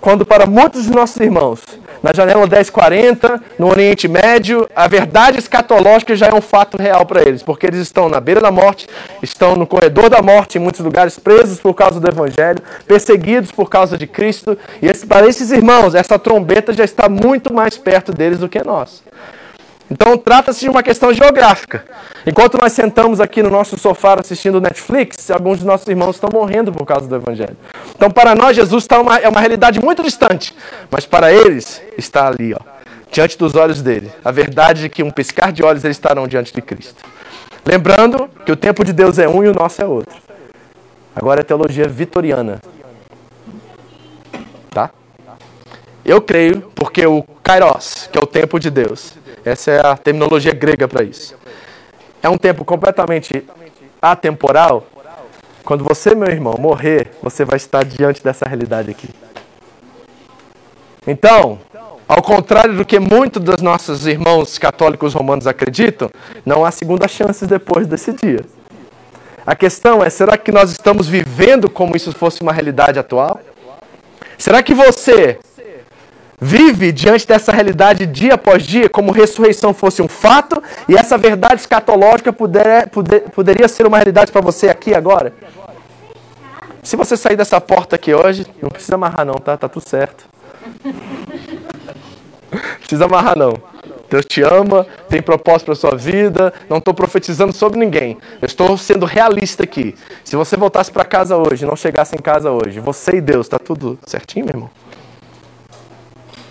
[0.00, 1.60] Quando para muitos de nossos irmãos
[2.02, 7.22] na janela 1040, no Oriente Médio, a verdade escatológica já é um fato real para
[7.22, 8.86] eles, porque eles estão na beira da morte,
[9.22, 13.68] estão no corredor da morte, em muitos lugares presos por causa do Evangelho, perseguidos por
[13.68, 14.56] causa de Cristo.
[14.80, 18.62] E esse, para esses irmãos, essa trombeta já está muito mais perto deles do que
[18.62, 19.02] nós.
[19.90, 21.84] Então trata-se de uma questão geográfica.
[22.26, 26.72] Enquanto nós sentamos aqui no nosso sofá assistindo Netflix, alguns de nossos irmãos estão morrendo
[26.72, 27.56] por causa do Evangelho.
[27.94, 30.54] Então para nós Jesus está uma, é uma realidade muito distante,
[30.90, 32.58] mas para eles está ali, ó,
[33.12, 34.10] diante dos olhos dele.
[34.24, 37.04] A verdade é que um piscar de olhos eles estarão diante de Cristo.
[37.64, 40.16] Lembrando que o tempo de Deus é um e o nosso é outro.
[41.14, 42.60] Agora é teologia vitoriana.
[44.70, 44.90] Tá?
[46.04, 46.60] Eu creio
[46.96, 49.12] porque o Kairos, que é o tempo de Deus,
[49.44, 51.36] essa é a terminologia grega para isso.
[52.22, 53.44] É um tempo completamente
[54.00, 54.86] atemporal.
[55.62, 59.10] Quando você, meu irmão, morrer, você vai estar diante dessa realidade aqui.
[61.06, 61.58] Então,
[62.08, 66.10] ao contrário do que muitos dos nossos irmãos católicos romanos acreditam,
[66.46, 68.40] não há segunda chance depois desse dia.
[69.46, 73.38] A questão é: será que nós estamos vivendo como isso fosse uma realidade atual?
[74.38, 75.38] Será que você
[76.46, 81.60] vive diante dessa realidade dia após dia, como ressurreição fosse um fato, e essa verdade
[81.60, 85.34] escatológica puder, puder, poderia ser uma realidade para você aqui agora?
[86.84, 89.56] Se você sair dessa porta aqui hoje, não precisa amarrar não, tá?
[89.56, 90.24] Tá tudo certo.
[90.84, 93.54] Não precisa amarrar não.
[94.08, 96.54] Deus te ama, tem propósito para sua vida.
[96.68, 98.16] Não estou profetizando sobre ninguém.
[98.40, 99.96] Eu estou sendo realista aqui.
[100.22, 103.58] Se você voltasse para casa hoje, não chegasse em casa hoje, você e Deus, está
[103.58, 104.85] tudo certinho, meu irmão?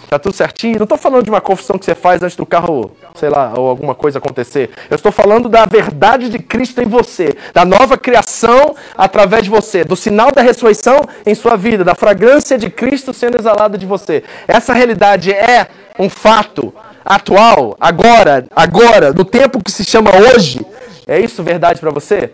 [0.09, 0.77] Tá tudo certinho?
[0.77, 3.67] Não estou falando de uma confissão que você faz antes do carro, sei lá, ou
[3.67, 4.69] alguma coisa acontecer.
[4.89, 9.83] Eu estou falando da verdade de Cristo em você, da nova criação através de você,
[9.83, 14.23] do sinal da ressurreição em sua vida, da fragrância de Cristo sendo exalada de você.
[14.47, 20.65] Essa realidade é um fato atual, agora, agora, no tempo que se chama hoje.
[21.07, 22.31] É isso verdade para você?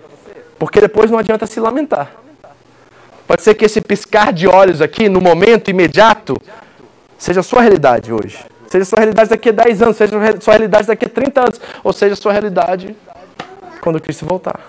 [0.60, 2.12] Porque depois não adianta se lamentar.
[3.27, 6.36] Pode ser que esse piscar de olhos aqui, no momento imediato,
[7.21, 8.39] seja a sua realidade hoje.
[8.67, 11.41] Seja a sua realidade daqui a 10 anos, seja a sua realidade daqui a 30
[11.41, 12.95] anos, ou seja a sua realidade
[13.79, 14.60] quando Cristo voltar.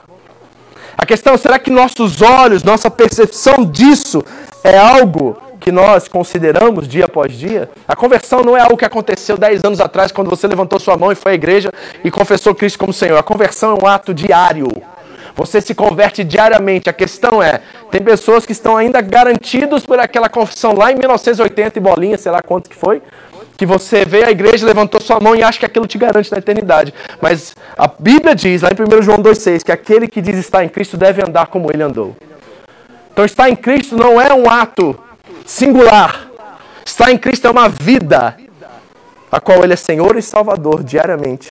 [0.98, 4.22] A questão é, será que nossos olhos, nossa percepção disso
[4.62, 7.70] é algo que nós consideramos dia após dia?
[7.88, 11.10] A conversão não é algo que aconteceu 10 anos atrás, quando você levantou sua mão
[11.10, 11.72] e foi à igreja
[12.04, 13.16] e confessou Cristo como Senhor.
[13.16, 14.68] A conversão é um ato diário.
[15.34, 16.90] Você se converte diariamente.
[16.90, 21.78] A questão é, tem pessoas que estão ainda garantidos por aquela confissão lá em 1980
[21.78, 23.02] e bolinha, sei lá quanto que foi,
[23.56, 26.38] que você veio à igreja, levantou sua mão e acha que aquilo te garante na
[26.38, 26.92] eternidade.
[27.20, 30.68] Mas a Bíblia diz, lá em 1 João 2,6, que aquele que diz estar em
[30.68, 32.16] Cristo deve andar como ele andou.
[33.12, 34.98] Então estar em Cristo não é um ato
[35.44, 36.28] singular.
[36.84, 38.36] Estar em Cristo é uma vida
[39.30, 41.50] a qual ele é Senhor e Salvador diariamente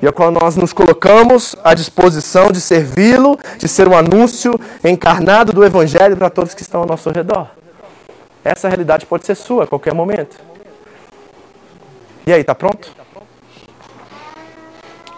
[0.00, 5.52] e a qual nós nos colocamos à disposição de servi-lo, de ser um anúncio encarnado
[5.52, 7.48] do Evangelho para todos que estão ao nosso redor.
[8.44, 10.36] Essa realidade pode ser sua a qualquer momento.
[12.26, 12.92] E aí, tá pronto?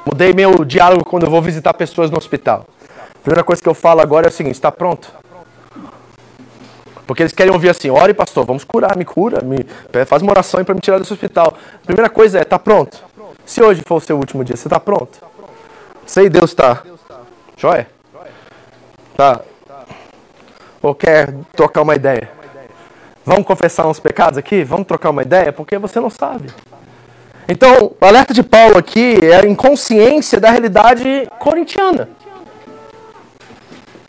[0.06, 2.66] Mudei meu diálogo quando eu vou visitar pessoas no hospital.
[3.14, 5.12] A primeira coisa que eu falo agora é o seguinte: está pronto?
[7.06, 9.66] Porque eles querem ouvir assim: ore, pastor, vamos curar, me cura, me
[10.06, 11.54] faz uma oração para me tirar desse hospital.
[11.82, 13.09] A primeira coisa é: está pronto?
[13.50, 15.18] Se hoje for o seu último dia, você está pronto?
[16.06, 16.84] Sei Deus está.
[17.56, 17.88] Joia?
[19.16, 19.40] Tá.
[20.80, 22.30] Ou quer trocar uma ideia?
[23.26, 24.62] Vamos confessar uns pecados aqui?
[24.62, 25.52] Vamos trocar uma ideia?
[25.52, 26.48] Porque você não sabe.
[27.48, 32.08] Então, o alerta de Paulo aqui é a inconsciência da realidade corintiana.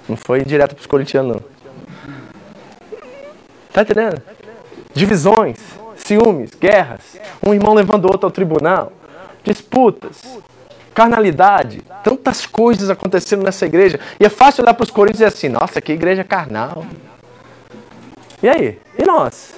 [0.08, 1.44] Não foi direto para os corintianos, não.
[3.74, 4.22] Tá entendendo?
[4.94, 5.58] Divisões,
[5.96, 7.18] ciúmes, guerras.
[7.44, 8.94] Um irmão levando o outro ao tribunal
[9.44, 10.22] disputas,
[10.94, 14.00] carnalidade, tantas coisas acontecendo nessa igreja.
[14.20, 16.86] E é fácil olhar para os coríntios e dizer assim: nossa, que igreja carnal.
[18.44, 18.80] E aí?
[18.98, 19.54] E nós?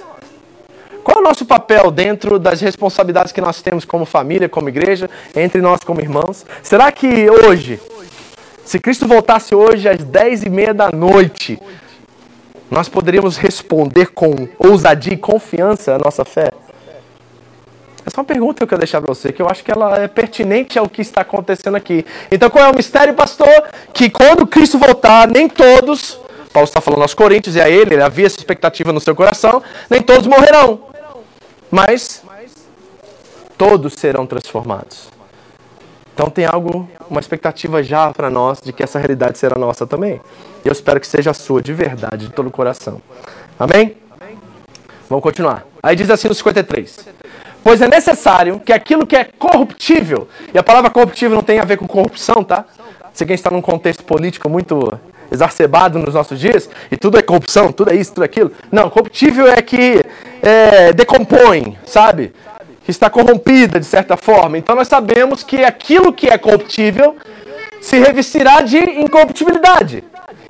[1.02, 5.08] Qual é o nosso papel dentro das responsabilidades que nós temos como família, como igreja,
[5.36, 6.46] entre nós como irmãos?
[6.62, 7.78] Será que hoje,
[8.64, 11.58] se Cristo voltasse hoje às dez e meia da noite,
[12.70, 16.50] nós poderíamos responder com ousadia e confiança a nossa fé?
[18.06, 19.98] É só uma pergunta que eu quero deixar para você, que eu acho que ela
[19.98, 22.04] é pertinente ao que está acontecendo aqui.
[22.30, 23.64] Então, qual é o mistério, pastor?
[23.92, 26.20] Que quando Cristo voltar, nem todos,
[26.52, 29.62] Paulo está falando aos Coríntios e a ele, ele havia essa expectativa no seu coração,
[29.88, 30.80] nem todos morrerão.
[31.70, 32.22] Mas
[33.56, 35.08] todos serão transformados.
[36.12, 40.20] Então tem algo, uma expectativa já para nós de que essa realidade será nossa também.
[40.64, 43.02] E eu espero que seja a sua de verdade, de todo o coração.
[43.58, 43.96] Amém?
[45.08, 45.66] Vamos continuar.
[45.82, 47.08] Aí diz assim no 53.
[47.64, 51.64] Pois é necessário que aquilo que é corruptível, e a palavra corruptível não tem a
[51.64, 52.66] ver com corrupção, tá?
[53.14, 55.00] Sei que a gente está num contexto político muito
[55.32, 58.52] exacerbado nos nossos dias, e tudo é corrupção, tudo é isso, tudo é aquilo.
[58.70, 60.04] Não, corruptível é que
[60.42, 62.34] é, decompõe, sabe?
[62.84, 64.58] Que está corrompida de certa forma.
[64.58, 67.16] Então nós sabemos que aquilo que é corruptível
[67.80, 70.04] se revestirá de incorruptibilidade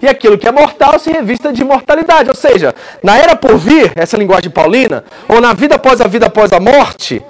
[0.05, 2.29] e aquilo que é mortal se revista de mortalidade.
[2.29, 6.27] Ou seja, na era por vir, essa linguagem paulina, ou na vida após a vida
[6.27, 7.23] após a morte,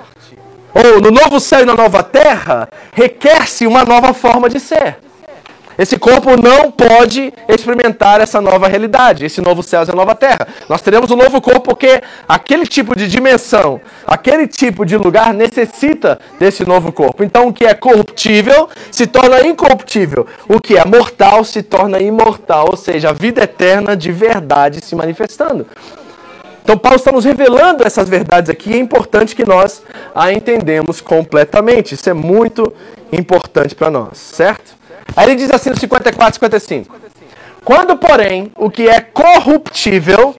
[0.74, 4.96] ou no novo céu e na nova terra, requer-se uma nova forma de ser.
[5.76, 10.46] Esse corpo não pode experimentar essa nova realidade, esse novo céu e a nova terra.
[10.68, 16.18] Nós teremos um novo corpo porque aquele tipo de dimensão, aquele tipo de lugar necessita
[16.38, 17.24] desse novo corpo.
[17.24, 20.26] Então, o que é corruptível se torna incorruptível.
[20.48, 24.94] O que é mortal se torna imortal, ou seja, a vida eterna de verdade se
[24.94, 25.66] manifestando.
[26.62, 29.82] Então, Paulo está nos revelando essas verdades aqui e é importante que nós
[30.14, 31.94] a entendemos completamente.
[31.94, 32.72] Isso é muito
[33.12, 34.83] importante para nós, certo?
[35.16, 36.96] Aí ele diz assim no 54, 55.
[37.64, 40.36] Quando, porém, o que é corruptível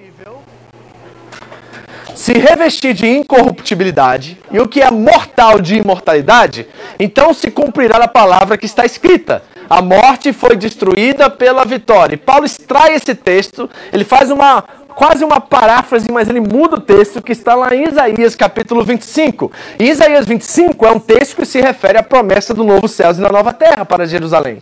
[2.15, 6.65] se revestir de incorruptibilidade e o que é mortal de imortalidade,
[6.97, 9.43] então se cumprirá a palavra que está escrita.
[9.69, 12.15] A morte foi destruída pela vitória.
[12.15, 14.63] E Paulo extrai esse texto, ele faz uma
[14.95, 19.51] quase uma paráfrase, mas ele muda o texto que está lá em Isaías capítulo 25.
[19.77, 23.15] E Isaías 25 é um texto que se refere à promessa do novo céu e
[23.15, 24.61] da nova terra para Jerusalém.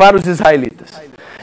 [0.00, 0.88] Para os israelitas.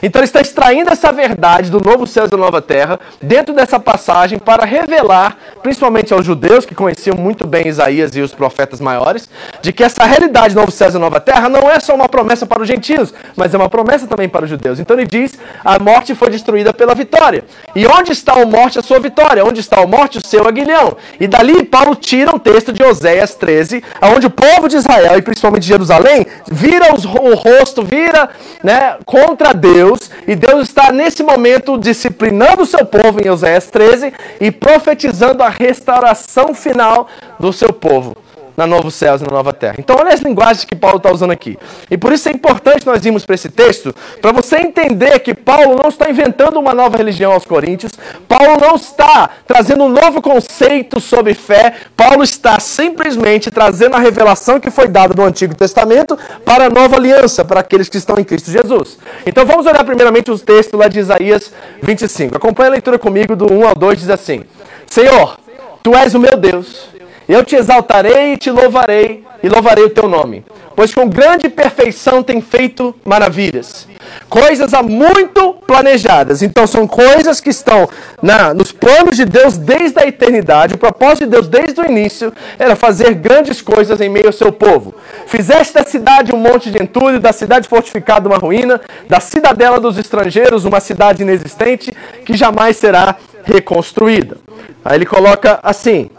[0.02, 3.80] Então ele está extraindo essa verdade do novo céu e da nova terra dentro dessa
[3.80, 9.28] passagem para revelar, principalmente aos judeus que conheciam muito bem Isaías e os profetas maiores,
[9.60, 12.08] de que essa realidade do novo céu e da nova terra não é só uma
[12.08, 14.78] promessa para os gentios, mas é uma promessa também para os judeus.
[14.78, 17.44] Então ele diz: a morte foi destruída pela vitória.
[17.74, 19.44] E onde está a morte, a sua vitória?
[19.44, 20.96] Onde está a morte, o seu aguilhão?
[21.18, 23.82] E dali Paulo tira um texto de Oséias 13,
[24.14, 28.30] onde o povo de Israel e principalmente de Jerusalém vira o rosto, vira
[28.62, 34.12] né, contra Deus e Deus está nesse momento disciplinando o seu povo em Oséias 13
[34.40, 37.08] e profetizando a restauração final
[37.38, 38.27] do seu povo
[38.58, 39.76] na novo céus e na nova terra.
[39.78, 41.56] Então, olha as linguagens que Paulo está usando aqui.
[41.88, 45.76] E por isso é importante nós irmos para esse texto, para você entender que Paulo
[45.80, 47.92] não está inventando uma nova religião aos coríntios,
[48.26, 54.58] Paulo não está trazendo um novo conceito sobre fé, Paulo está simplesmente trazendo a revelação
[54.58, 58.24] que foi dada no Antigo Testamento para a nova aliança, para aqueles que estão em
[58.24, 58.98] Cristo Jesus.
[59.24, 62.36] Então, vamos olhar primeiramente o texto lá de Isaías 25.
[62.36, 64.42] Acompanhe a leitura comigo do 1 ao 2, diz assim:
[64.84, 65.38] Senhor,
[65.80, 66.97] tu és o meu Deus
[67.28, 72.22] eu te exaltarei e te louvarei, e louvarei o teu nome, pois com grande perfeição
[72.22, 73.86] tem feito maravilhas.
[74.28, 76.42] Coisas há muito planejadas.
[76.42, 77.88] Então são coisas que estão
[78.22, 80.74] na, nos planos de Deus desde a eternidade.
[80.74, 84.50] O propósito de Deus desde o início era fazer grandes coisas em meio ao seu
[84.50, 84.94] povo.
[85.26, 89.98] Fizeste da cidade um monte de entulho, da cidade fortificada uma ruína, da cidadela dos
[89.98, 94.36] estrangeiros uma cidade inexistente que jamais será reconstruída.
[94.84, 96.10] Aí ele coloca assim: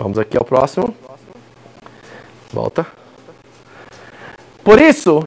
[0.00, 0.96] Vamos aqui ao próximo.
[2.50, 2.86] Volta.
[4.64, 5.22] Por isso,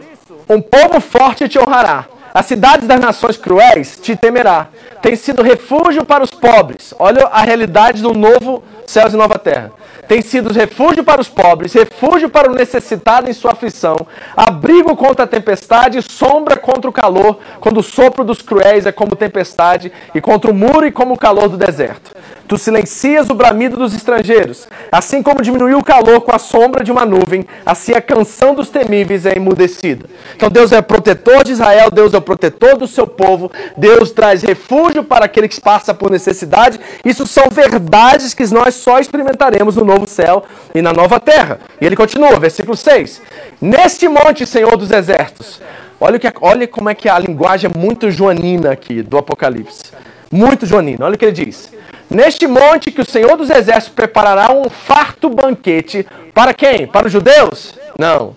[0.49, 2.07] um povo forte te honrará.
[2.33, 4.69] As cidades das nações cruéis te temerá.
[4.99, 6.91] Tem sido refúgio para os pobres.
[6.97, 9.71] Olha a realidade do novo céus e nova terra.
[10.13, 13.95] Tem sido refúgio para os pobres, refúgio para o necessitado em sua aflição,
[14.37, 19.15] abrigo contra a tempestade, sombra contra o calor, quando o sopro dos cruéis é como
[19.15, 22.11] tempestade, e contra o muro e como o calor do deserto.
[22.47, 24.67] Tu silencias o bramido dos estrangeiros.
[24.91, 28.69] Assim como diminuiu o calor com a sombra de uma nuvem, assim a canção dos
[28.69, 30.05] temíveis é emudecida.
[30.35, 34.43] Então Deus é protetor de Israel, Deus é o protetor do seu povo, Deus traz
[34.43, 36.79] refúgio para aquele que passa por necessidade.
[37.03, 40.43] Isso são verdades que nós só experimentaremos no novo céu
[40.75, 41.59] e na nova terra.
[41.79, 43.21] E ele continua, versículo 6.
[43.59, 45.61] Neste monte, Senhor dos exércitos.
[45.99, 49.85] Olha, que, olha como é que a linguagem é muito joanina aqui do Apocalipse.
[50.31, 51.05] Muito joanina.
[51.05, 51.71] Olha o que ele diz.
[52.09, 56.85] Neste monte que o Senhor dos Exércitos preparará um farto banquete para quem?
[56.85, 57.73] Para os judeus?
[57.97, 58.35] Não.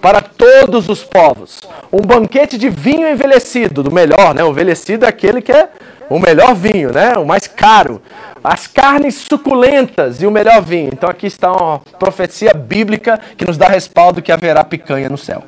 [0.00, 1.60] Para todos os povos.
[1.92, 4.42] Um banquete de vinho envelhecido, do melhor, né?
[4.42, 5.68] O envelhecido é aquele que é
[6.08, 7.18] o melhor vinho, né?
[7.18, 8.00] O mais caro.
[8.42, 10.90] As carnes suculentas e o melhor vinho.
[10.92, 15.44] Então aqui está uma profecia bíblica que nos dá respaldo que haverá picanha no céu.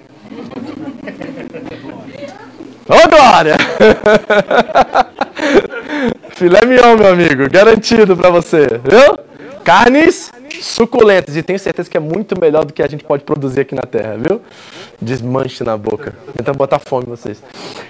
[2.88, 3.56] Ô oh, glória!
[6.36, 9.18] Filé mignon, meu amigo, garantido para você, viu?
[9.64, 13.60] Carnes suculentas e tenho certeza que é muito melhor do que a gente pode produzir
[13.60, 14.40] aqui na terra, viu?
[15.00, 16.14] Desmanche na boca.
[16.36, 17.42] Tentando botar fome em vocês.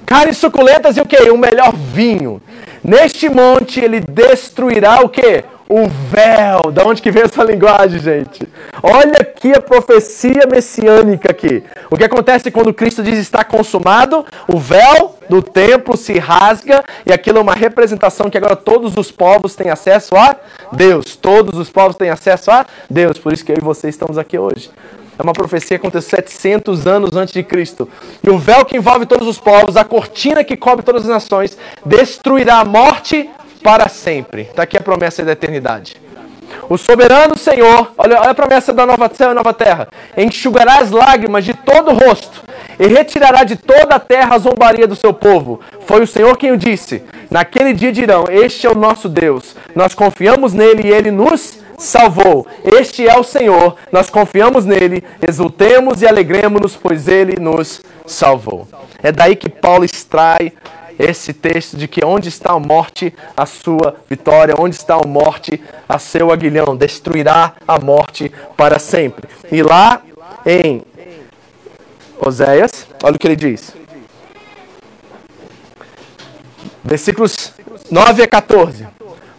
[0.07, 1.17] Carnes suculentas e o que?
[1.31, 2.41] O melhor vinho.
[2.83, 5.45] Neste monte ele destruirá o que?
[5.73, 6.71] O véu.
[6.71, 8.47] Da onde que vem essa linguagem, gente?
[8.83, 11.65] Olha aqui a profecia messiânica aqui.
[11.91, 14.27] O que acontece quando Cristo diz está consumado?
[14.47, 19.11] O véu do templo se rasga e aquilo é uma representação que agora todos os
[19.11, 20.37] povos têm acesso a
[20.73, 21.17] Deus.
[21.17, 23.17] Todos os povos têm acesso a Deus.
[23.17, 24.71] Por isso que eu e você estamos aqui hoje.
[25.19, 27.89] É uma profecia que aconteceu 700 anos antes de Cristo.
[28.23, 31.57] E o véu que envolve todos os povos, a cortina que cobre todas as nações,
[31.85, 33.29] destruirá a morte,
[33.63, 34.43] para sempre.
[34.43, 35.97] Está aqui a promessa da eternidade.
[36.69, 40.91] O soberano Senhor, olha, olha a promessa da nova céu e nova terra, enxugará as
[40.91, 42.43] lágrimas de todo o rosto
[42.79, 45.61] e retirará de toda a terra a zombaria do seu povo.
[45.87, 47.03] Foi o Senhor quem o disse.
[47.31, 49.57] Naquele dia dirão: Este é o nosso Deus.
[49.75, 52.47] Nós confiamos nele e ele nos salvou.
[52.65, 53.77] Este é o Senhor.
[53.91, 58.67] Nós confiamos nele, exultemos e alegremos-nos, pois ele nos salvou.
[59.03, 60.53] É daí que Paulo extrai
[60.99, 65.61] esse texto de que onde está a morte, a sua vitória, onde está a morte,
[65.89, 69.29] a seu aguilhão, destruirá a morte para sempre.
[69.51, 70.03] E lá
[70.47, 70.83] em
[72.21, 73.75] Oséias, olha o que ele diz.
[76.85, 77.53] Versículos
[77.91, 78.87] 9 a 14.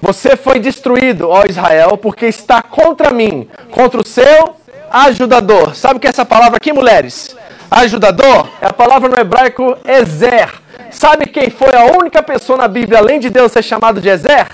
[0.04, 4.54] Você foi destruído, ó Israel, porque está contra mim, contra o seu
[4.92, 5.74] ajudador.
[5.76, 7.34] Sabe o que é essa palavra aqui, mulheres?
[7.72, 10.50] Ajudador é a palavra no hebraico ezer,
[10.92, 14.48] Sabe quem foi a única pessoa na Bíblia, além de Deus, ser chamado de Ezer?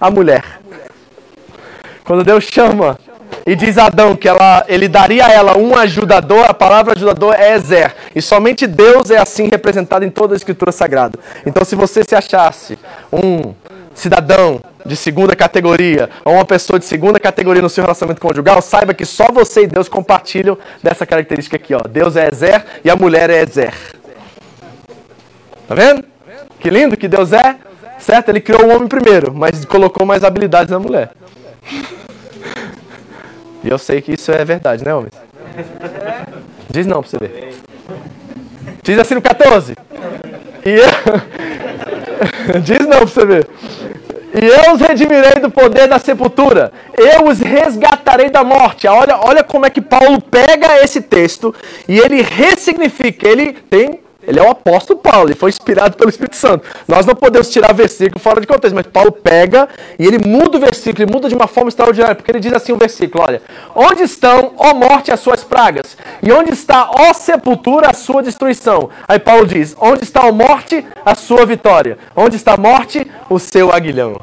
[0.00, 0.44] A mulher.
[2.04, 2.96] Quando Deus chama
[3.44, 7.34] e diz a Adão que ela, ele daria a ela um ajudador, a palavra ajudador
[7.34, 7.94] é Ezer.
[8.14, 11.18] E somente Deus é assim representado em toda a Escritura Sagrada.
[11.44, 12.78] Então, se você se achasse
[13.12, 13.52] um
[13.94, 18.92] cidadão de segunda categoria ou uma pessoa de segunda categoria no seu relacionamento conjugal, saiba
[18.94, 21.74] que só você e Deus compartilham dessa característica aqui.
[21.74, 21.80] Ó.
[21.88, 23.74] Deus é Ezer e a mulher é Ezer.
[25.68, 26.04] Tá vendo?
[26.58, 27.56] Que lindo que Deus é.
[27.98, 28.30] Certo?
[28.30, 31.10] Ele criou o homem primeiro, mas colocou mais habilidades na mulher.
[33.64, 35.14] E eu sei que isso é verdade, né, homens?
[36.68, 37.54] Diz não pra você ver.
[38.82, 39.76] Diz assim no 14.
[40.64, 40.86] E eu...
[42.62, 43.48] Diz não pra você ver.
[44.34, 46.72] E eu os redimirei do poder da sepultura.
[46.96, 48.86] Eu os resgatarei da morte.
[48.86, 51.54] Olha, olha como é que Paulo pega esse texto
[51.86, 53.28] e ele ressignifica.
[53.28, 56.64] Ele tem ele é o apóstolo Paulo, ele foi inspirado pelo Espírito Santo.
[56.86, 59.68] Nós não podemos tirar versículo fora de contexto, mas Paulo pega
[59.98, 62.72] e ele muda o versículo, ele muda de uma forma extraordinária, porque ele diz assim
[62.72, 63.42] o versículo: olha,
[63.74, 65.96] onde estão, ó morte, as suas pragas?
[66.22, 68.90] E onde está, ó sepultura, a sua destruição?
[69.08, 71.98] Aí Paulo diz: onde está, ó morte, a sua vitória?
[72.14, 74.20] Onde está a morte, o seu aguilhão?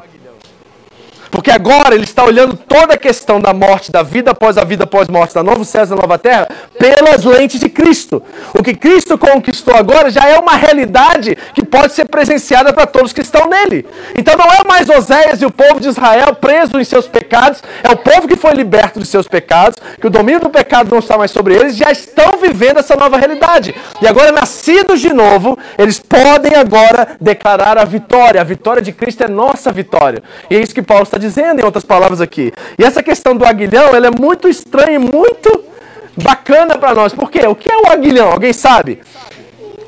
[1.31, 4.83] Porque agora ele está olhando toda a questão da morte, da vida após a vida
[4.83, 8.21] após morte, da novo céu e da nova terra, pelas lentes de Cristo.
[8.53, 13.13] O que Cristo conquistou agora já é uma realidade que pode ser presenciada para todos
[13.13, 13.85] que estão nele.
[14.17, 17.89] Então não é mais Oséias e o povo de Israel preso em seus pecados, é
[17.89, 21.17] o povo que foi liberto dos seus pecados, que o domínio do pecado não está
[21.17, 23.75] mais sobre eles, já estão vivendo essa nova realidade.
[24.01, 28.41] E agora, nascidos de novo, eles podem agora declarar a vitória.
[28.41, 30.23] A vitória de Cristo é nossa vitória.
[30.49, 32.51] E é isso que Paulo está dizendo, em outras palavras aqui.
[32.77, 35.63] E essa questão do aguilhão, ela é muito estranha e muito
[36.21, 37.13] bacana para nós.
[37.13, 37.45] Por quê?
[37.47, 38.31] O que é o aguilhão?
[38.31, 39.01] Alguém sabe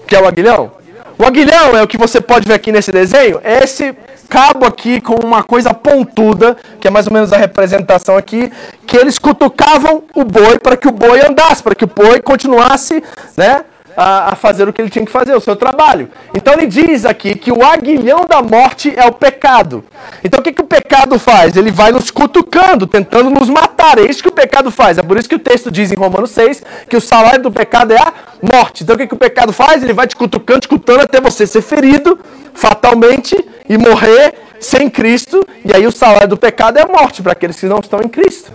[0.03, 0.71] o que é o aguilhão?
[1.17, 3.39] O aguilhão é o que você pode ver aqui nesse desenho.
[3.43, 3.95] É esse
[4.27, 8.51] cabo aqui com uma coisa pontuda, que é mais ou menos a representação aqui,
[8.88, 13.03] que eles cutucavam o boi para que o boi andasse, para que o boi continuasse,
[13.36, 13.65] né?
[13.95, 16.09] A, a, fazer o que ele tinha que fazer, o seu trabalho.
[16.33, 19.83] Então ele diz aqui que o aguilhão da morte é o pecado.
[20.23, 21.55] Então o que, que o pecado faz?
[21.55, 23.97] Ele vai nos cutucando, tentando nos matar.
[23.97, 24.97] É isso que o pecado faz.
[24.97, 27.91] É por isso que o texto diz em Romanos 6 que o salário do pecado
[27.93, 28.83] é a morte.
[28.83, 29.83] Então o que, que o pecado faz?
[29.83, 32.19] Ele vai te cutucando, te cutucando até você ser ferido
[32.53, 33.35] fatalmente
[33.67, 35.45] e morrer sem Cristo.
[35.65, 38.07] E aí o salário do pecado é a morte para aqueles que não estão em
[38.07, 38.51] Cristo.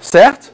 [0.00, 0.52] Certo?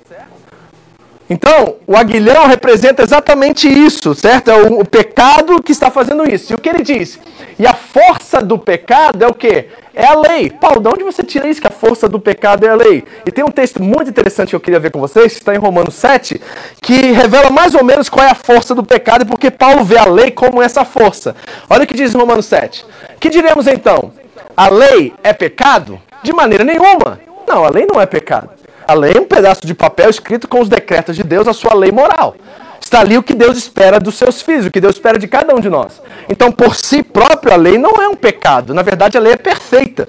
[1.29, 4.51] Então, o aguilhão representa exatamente isso, certo?
[4.51, 6.53] É o, o, pecado que está fazendo isso.
[6.53, 7.19] E o que ele diz?
[7.59, 9.69] E a força do pecado é o quê?
[9.95, 10.51] É a lei.
[10.51, 13.05] Paulo, de onde você tira isso que a força do pecado é a lei?
[13.25, 15.59] E tem um texto muito interessante que eu queria ver com vocês, que está em
[15.59, 16.39] Romanos 7,
[16.83, 19.97] que revela mais ou menos qual é a força do pecado e porque Paulo vê
[19.97, 21.35] a lei como essa força.
[21.71, 22.85] Olha o que diz Romanos 7.
[23.19, 24.13] Que diremos então?
[24.55, 25.99] A lei é pecado?
[26.23, 27.19] De maneira nenhuma.
[27.47, 28.51] Não, a lei não é pecado.
[28.87, 31.75] A lei é um pedaço de papel escrito com os decretos de Deus, a sua
[31.75, 32.37] lei moral.
[32.81, 35.55] Está ali o que Deus espera dos seus filhos, o que Deus espera de cada
[35.55, 36.03] um de nós.
[36.29, 38.75] Então, por si próprio, a lei não é um pecado.
[38.75, 40.07] Na verdade, a lei é perfeita.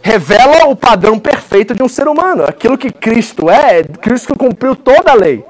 [0.00, 2.44] Revela o padrão perfeito de um ser humano.
[2.44, 5.44] Aquilo que Cristo é, Cristo cumpriu toda a lei.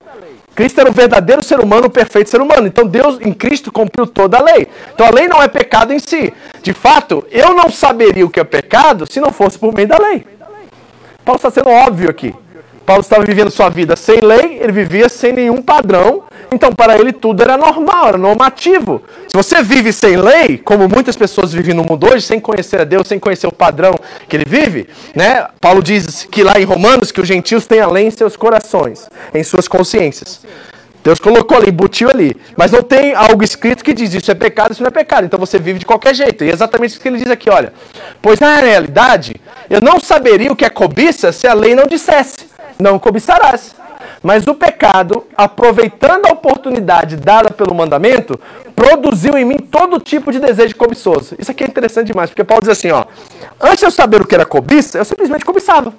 [0.55, 2.67] Cristo era o verdadeiro ser humano, o perfeito ser humano.
[2.67, 4.69] Então Deus em Cristo cumpriu toda a lei.
[4.95, 6.33] Então a lei não é pecado em si.
[6.63, 9.99] De fato, eu não saberia o que é pecado se não fosse por meio da
[9.99, 10.27] lei.
[11.25, 12.35] Paulo está sendo óbvio aqui.
[12.93, 17.11] Paulo estava vivendo sua vida sem lei, ele vivia sem nenhum padrão, então para ele
[17.11, 19.01] tudo era normal, era normativo.
[19.29, 22.85] Se você vive sem lei, como muitas pessoas vivem no mundo hoje, sem conhecer a
[22.85, 23.95] Deus, sem conhecer o padrão
[24.29, 25.47] que ele vive, né?
[25.59, 29.09] Paulo diz que lá em Romanos que os gentios têm a lei em seus corações,
[29.33, 30.43] em suas consciências.
[31.03, 32.37] Deus colocou ali, embutiu ali.
[32.57, 35.25] Mas não tem algo escrito que diz isso é pecado, isso não é pecado.
[35.25, 36.45] Então você vive de qualquer jeito.
[36.45, 37.73] E é exatamente isso que ele diz aqui, olha.
[38.21, 39.35] Pois na realidade,
[39.69, 43.75] eu não saberia o que é cobiça se a lei não dissesse não cobiçarás.
[44.23, 48.39] Mas o pecado, aproveitando a oportunidade dada pelo mandamento,
[48.75, 51.35] produziu em mim todo tipo de desejo cobiçoso.
[51.39, 53.05] Isso aqui é interessante demais, porque Paulo diz assim, ó,
[53.61, 55.93] antes de eu saber o que era cobiça, eu simplesmente cobiçava.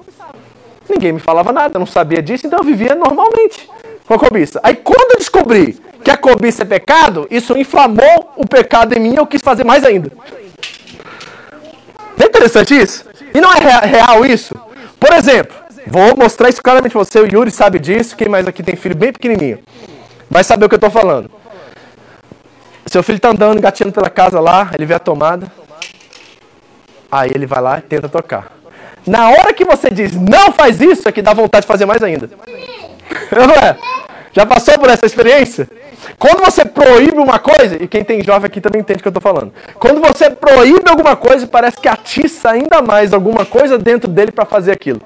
[0.90, 3.70] Ninguém me falava nada, não sabia disso, então eu vivia normalmente
[4.06, 4.60] com a cobiça.
[4.64, 9.14] Aí quando eu descobri que a cobiça é pecado, isso inflamou o pecado em mim
[9.14, 10.12] e eu quis fazer mais ainda.
[12.18, 13.06] Não é interessante isso?
[13.34, 14.54] E não é real isso?
[15.00, 15.56] Por exemplo,
[15.88, 17.20] Vou mostrar isso claramente para você.
[17.20, 18.16] O Yuri sabe disso.
[18.16, 19.60] Quem mais aqui tem filho bem pequenininho?
[20.30, 21.30] Vai saber o que eu estou falando.
[22.86, 24.72] Seu filho está andando, engatinhando pela casa lá.
[24.74, 25.52] Ele vê a tomada.
[27.12, 28.52] Aí ele vai lá e tenta tocar.
[29.06, 32.02] Na hora que você diz não faz isso, é que dá vontade de fazer mais
[32.02, 32.30] ainda.
[33.32, 33.78] Não é?
[34.32, 35.70] Já passou por essa experiência?
[36.18, 39.12] Quando você proíbe uma coisa, e quem tem jovem aqui também entende o que eu
[39.12, 39.54] estou falando.
[39.76, 44.46] Quando você proíbe alguma coisa, parece que atiça ainda mais alguma coisa dentro dele para
[44.46, 45.02] fazer aquilo.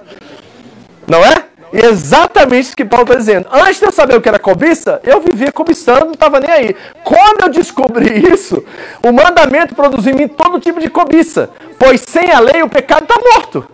[1.08, 1.48] Não é?
[1.74, 3.48] E exatamente isso que Paulo está dizendo.
[3.52, 6.76] Antes de eu saber o que era cobiça, eu vivia cobiçando, não estava nem aí.
[7.04, 8.64] Quando eu descobri isso,
[9.04, 11.50] o mandamento produziu em mim todo tipo de cobiça.
[11.78, 13.68] Pois sem a lei o pecado está morto.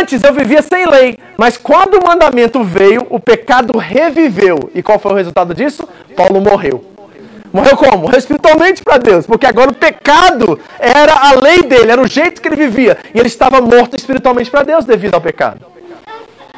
[0.00, 4.70] Antes eu vivia sem lei, mas quando o mandamento veio, o pecado reviveu.
[4.74, 5.88] E qual foi o resultado disso?
[6.16, 6.84] Paulo morreu.
[7.52, 8.14] Morreu como?
[8.16, 12.48] Espiritualmente para Deus, porque agora o pecado era a lei dele, era o jeito que
[12.48, 12.98] ele vivia.
[13.14, 15.77] E ele estava morto espiritualmente para Deus devido ao pecado.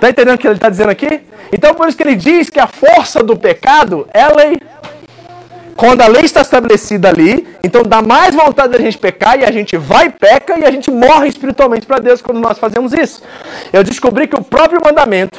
[0.00, 1.20] Está entendendo o que ele está dizendo aqui?
[1.52, 4.58] Então por isso que ele diz que a força do pecado é a lei.
[5.76, 9.50] Quando a lei está estabelecida ali, então dá mais vontade da gente pecar e a
[9.50, 13.22] gente vai e peca e a gente morre espiritualmente para Deus quando nós fazemos isso.
[13.74, 15.38] Eu descobri que o próprio mandamento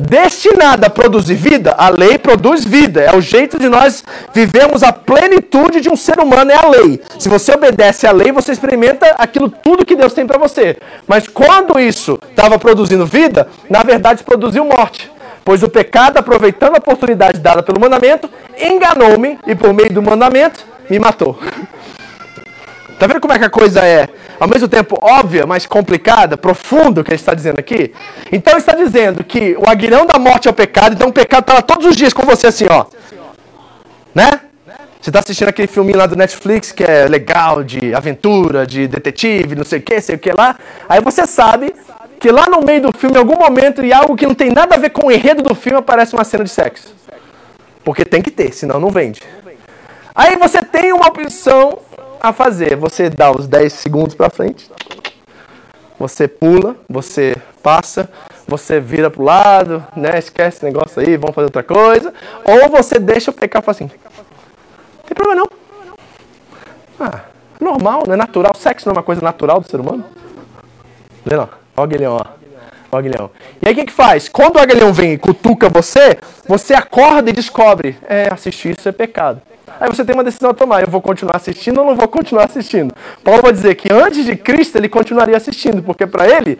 [0.00, 3.00] destinada a produzir vida, a lei produz vida.
[3.00, 7.00] É o jeito de nós vivemos a plenitude de um ser humano, é a lei.
[7.18, 10.76] Se você obedece à lei, você experimenta aquilo tudo que Deus tem para você.
[11.06, 15.10] Mas quando isso estava produzindo vida, na verdade produziu morte.
[15.44, 20.64] Pois o pecado, aproveitando a oportunidade dada pelo mandamento, enganou-me e por meio do mandamento
[20.88, 21.38] me matou.
[22.98, 24.10] Tá vendo como é que a coisa é,
[24.40, 27.92] ao mesmo tempo óbvia, mas complicada, profunda o que ele está dizendo aqui?
[28.32, 31.42] Então ele está dizendo que o aguilhão da morte é o pecado, então o pecado
[31.42, 32.86] está lá todos os dias com você assim, ó.
[34.14, 34.40] Né?
[34.98, 39.54] Você está assistindo aquele filminho lá do Netflix que é legal, de aventura, de detetive,
[39.54, 40.56] não sei o que, sei o que lá.
[40.88, 41.74] Aí você sabe
[42.18, 44.74] que lá no meio do filme, em algum momento, e algo que não tem nada
[44.74, 46.94] a ver com o enredo do filme, aparece uma cena de sexo.
[47.84, 49.22] Porque tem que ter, senão não vende.
[50.14, 51.78] Aí você tem uma opção
[52.20, 52.76] a fazer.
[52.76, 54.70] Você dá os 10 segundos para frente,
[55.98, 58.08] você pula, você passa,
[58.46, 60.18] você vira pro lado, né?
[60.18, 62.12] Esquece esse negócio aí, vamos fazer outra coisa.
[62.44, 63.84] Ou você deixa o pecado assim.
[63.84, 65.50] Não tem problema não.
[66.98, 67.20] Ah,
[67.60, 68.54] normal, não é natural.
[68.54, 70.04] Sexo não é uma coisa natural do ser humano.
[71.24, 72.24] Vê lá, ó o aguilhão, ó.
[72.92, 73.30] O aguilhão.
[73.62, 74.28] E aí o que, que faz?
[74.28, 78.92] Quando o aguilhão vem e cutuca você, você acorda e descobre, é, assistir isso é
[78.92, 79.40] pecado.
[79.78, 80.82] Aí você tem uma decisão a tomar.
[80.82, 82.94] Eu vou continuar assistindo ou não vou continuar assistindo?
[83.22, 86.58] Paulo vai dizer que antes de Cristo ele continuaria assistindo, porque para ele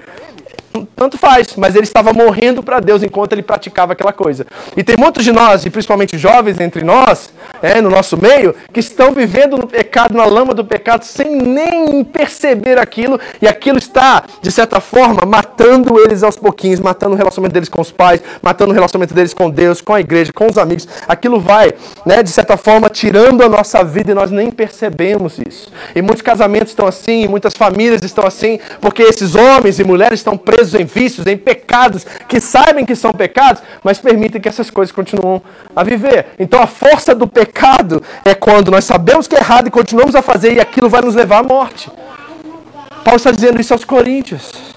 [0.95, 4.47] tanto faz, mas ele estava morrendo para Deus enquanto ele praticava aquela coisa.
[4.77, 8.81] E tem muitos de nós, e principalmente jovens entre nós, é, no nosso meio, que
[8.81, 14.23] estão vivendo no pecado, na lama do pecado, sem nem perceber aquilo, e aquilo está,
[14.41, 18.71] de certa forma, matando eles aos pouquinhos, matando o relacionamento deles com os pais, matando
[18.71, 20.87] o relacionamento deles com Deus, com a igreja, com os amigos.
[21.09, 21.73] Aquilo vai,
[22.07, 25.73] né, de certa forma, tirando a nossa vida e nós nem percebemos isso.
[25.95, 30.37] E muitos casamentos estão assim, muitas famílias estão assim, porque esses homens e mulheres estão
[30.37, 34.71] presos presos em vícios, em pecados, que sabem que são pecados, mas permitem que essas
[34.71, 35.41] coisas continuem
[35.75, 36.27] a viver.
[36.39, 40.23] Então a força do pecado é quando nós sabemos que é errado e continuamos a
[40.23, 41.91] fazer e aquilo vai nos levar à morte.
[43.03, 44.70] Paulo está dizendo isso aos Coríntios.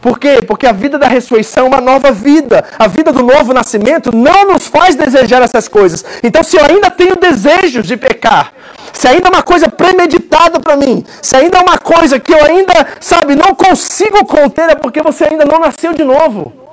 [0.00, 0.40] Por quê?
[0.46, 2.64] Porque a vida da ressurreição é uma nova vida.
[2.78, 6.04] A vida do novo nascimento não nos faz desejar essas coisas.
[6.22, 8.52] Então, se eu ainda tenho desejos de pecar,
[8.92, 12.44] se ainda é uma coisa premeditada para mim, se ainda é uma coisa que eu
[12.44, 16.67] ainda, sabe, não consigo conter, é porque você ainda não nasceu de novo.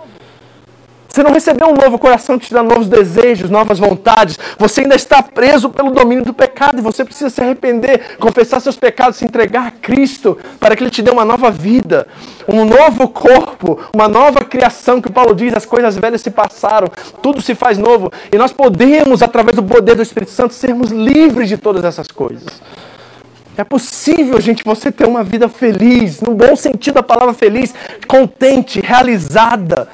[1.15, 4.37] Você não recebeu um novo coração que te dá novos desejos, novas vontades.
[4.59, 8.75] Você ainda está preso pelo domínio do pecado e você precisa se arrepender, confessar seus
[8.75, 12.05] pecados, se entregar a Cristo para que Ele te dê uma nova vida,
[12.45, 15.01] um novo corpo, uma nova criação.
[15.01, 16.89] Que Paulo diz: as coisas velhas se passaram,
[17.21, 18.11] tudo se faz novo.
[18.29, 22.61] E nós podemos, através do poder do Espírito Santo, sermos livres de todas essas coisas.
[23.55, 27.73] É possível, gente, você ter uma vida feliz, no bom sentido da palavra feliz,
[28.05, 29.87] contente, realizada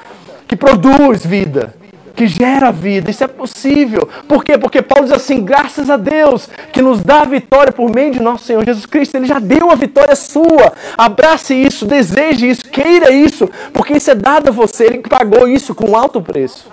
[0.52, 1.74] que produz vida,
[2.14, 3.10] que gera vida.
[3.10, 4.06] Isso é possível.
[4.28, 4.58] Por quê?
[4.58, 8.20] Porque Paulo diz assim: graças a Deus que nos dá a vitória por meio de
[8.20, 9.14] nosso Senhor Jesus Cristo.
[9.14, 10.74] Ele já deu a vitória sua.
[10.98, 14.84] Abrace isso, deseje isso, queira isso, porque isso é dado a você.
[14.84, 16.68] Ele pagou isso com alto preço.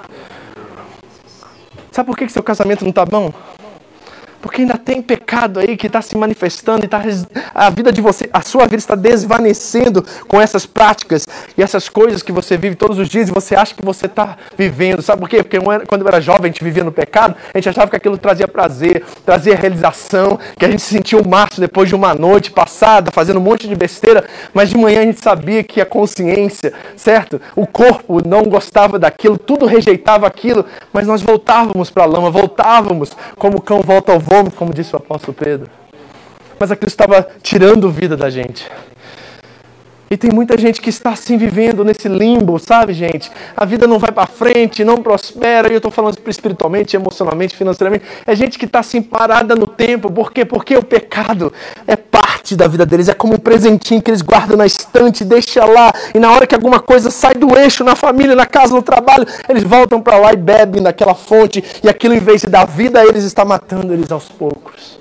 [1.89, 3.31] Sabe por que seu casamento não está bom?
[4.41, 7.01] Porque ainda tem pecado aí que está se manifestando e tá,
[7.53, 11.25] a vida de você, a sua vida está desvanecendo com essas práticas
[11.57, 14.37] e essas coisas que você vive todos os dias e você acha que você está
[14.57, 15.01] vivendo.
[15.01, 15.43] Sabe por quê?
[15.43, 18.17] Porque quando eu era jovem, a gente vivia no pecado, a gente achava que aquilo
[18.17, 22.51] trazia prazer, trazia realização, que a gente se sentia o máximo depois de uma noite
[22.51, 24.23] passada, fazendo um monte de besteira,
[24.53, 27.41] mas de manhã a gente sabia que a consciência, certo?
[27.55, 33.11] O corpo não gostava daquilo, tudo rejeitava aquilo, mas nós voltávamos para a lama, voltávamos
[33.37, 35.69] como o cão volta ao vômito, como disse o apóstolo Pedro.
[36.59, 38.69] Mas aquilo estava tirando vida da gente.
[40.09, 43.31] E tem muita gente que está assim vivendo nesse limbo, sabe, gente?
[43.55, 45.69] A vida não vai para frente, não prospera.
[45.69, 48.03] E eu estou falando espiritualmente, emocionalmente, financeiramente.
[48.25, 50.11] É gente que está assim parada no tempo.
[50.11, 50.43] Por quê?
[50.43, 51.53] Porque o pecado
[51.85, 53.07] é parte da vida deles.
[53.07, 55.93] É como um presentinho que eles guardam na estante, deixa lá.
[56.15, 59.27] E na hora que alguma coisa sai do eixo na família, na casa, no trabalho,
[59.47, 61.63] eles voltam para lá e bebem daquela fonte.
[61.83, 64.97] E aquilo, em vez de dar vida a eles, está matando eles aos poucos.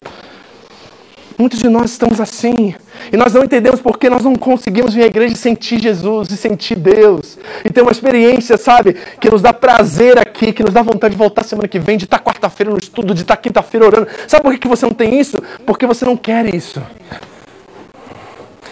[1.39, 2.75] Muitos de nós estamos assim.
[3.13, 6.37] E nós não entendemos porque nós não conseguimos vir à igreja e sentir Jesus e
[6.37, 7.39] sentir Deus.
[7.65, 11.19] E ter uma experiência, sabe, que nos dá prazer aqui, que nos dá vontade de
[11.19, 14.09] voltar semana que vem, de estar quarta-feira no estudo, de estar quinta-feira orando.
[14.27, 15.41] Sabe por que você não tem isso?
[15.65, 16.83] Porque você não quer isso.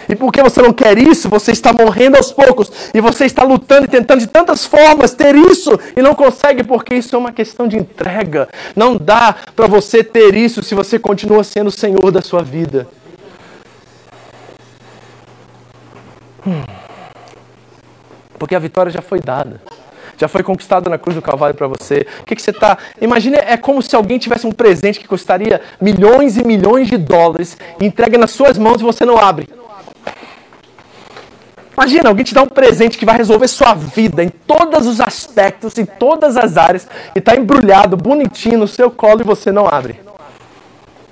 [0.09, 2.71] E porque você não quer isso, você está morrendo aos poucos.
[2.93, 6.95] E você está lutando e tentando de tantas formas ter isso e não consegue, porque
[6.95, 8.47] isso é uma questão de entrega.
[8.75, 12.87] Não dá para você ter isso se você continua sendo o Senhor da sua vida.
[16.45, 16.63] Hum.
[18.39, 19.59] Porque a vitória já foi dada
[20.17, 22.07] já foi conquistada na cruz do Calvário para você.
[22.21, 22.77] O que, que você está.
[22.99, 27.55] Imagine, é como se alguém tivesse um presente que custaria milhões e milhões de dólares,
[27.79, 29.47] entrega nas suas mãos e você não abre.
[31.77, 35.77] Imagina, alguém te dá um presente que vai resolver sua vida em todos os aspectos,
[35.77, 40.01] em todas as áreas, e está embrulhado, bonitinho no seu colo e você não abre.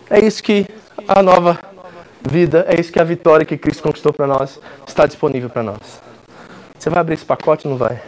[0.09, 0.65] É isso que
[1.07, 1.59] a nova
[2.27, 6.01] vida, é isso que a vitória que Cristo conquistou para nós está disponível para nós.
[6.79, 8.01] Você vai abrir esse pacote ou não vai?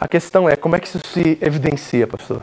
[0.00, 2.40] A questão é como é que isso se evidencia, pastor?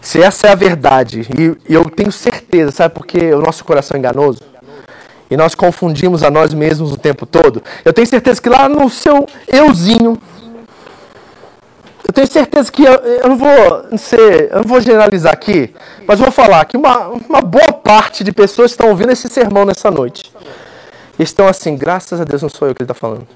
[0.00, 3.96] Se essa é a verdade, e eu tenho certeza, sabe por que o nosso coração
[3.96, 4.57] é enganoso?
[5.30, 8.88] E nós confundimos a nós mesmos o tempo todo, eu tenho certeza que lá no
[8.88, 10.18] seu euzinho,
[12.06, 15.74] eu tenho certeza que eu, eu não vou ser, eu não vou generalizar aqui,
[16.06, 19.90] mas vou falar que uma, uma boa parte de pessoas estão ouvindo esse sermão nessa
[19.90, 20.32] noite
[21.22, 23.26] estão assim, graças a Deus não sou eu que ele está falando.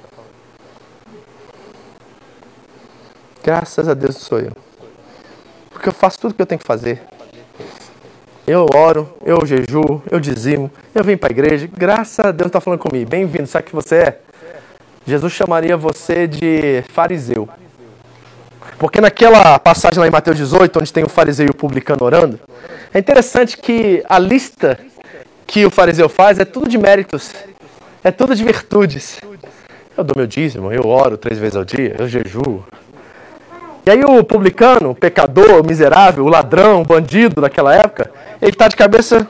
[3.42, 4.52] Graças a Deus não sou eu.
[5.70, 7.02] Porque eu faço tudo o que eu tenho que fazer.
[8.44, 11.68] Eu oro, eu jejuo, eu dizimo, eu vim para a igreja.
[11.72, 13.08] Graças a Deus está falando comigo.
[13.08, 13.46] Bem-vindo.
[13.46, 14.18] Sabe o que você é?
[15.06, 17.48] Jesus chamaria você de fariseu.
[18.80, 22.40] Porque naquela passagem lá em Mateus 18, onde tem o fariseu e o publicano orando,
[22.92, 24.76] é interessante que a lista
[25.46, 27.32] que o fariseu faz é tudo de méritos,
[28.02, 29.20] é tudo de virtudes.
[29.96, 32.64] Eu dou meu dízimo, eu oro três vezes ao dia, eu jejuo,
[33.84, 38.10] e aí o publicano, o pecador, o miserável, o ladrão, o bandido daquela época,
[38.40, 39.26] ele está de cabeça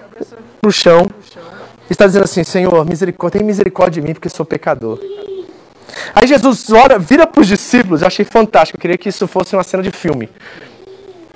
[0.62, 1.06] no chão
[1.88, 4.98] e está dizendo assim, Senhor, misericórdia, tem misericórdia de mim porque sou pecador.
[6.14, 9.56] Aí Jesus olha, vira para os discípulos, eu achei fantástico, eu queria que isso fosse
[9.56, 10.28] uma cena de filme.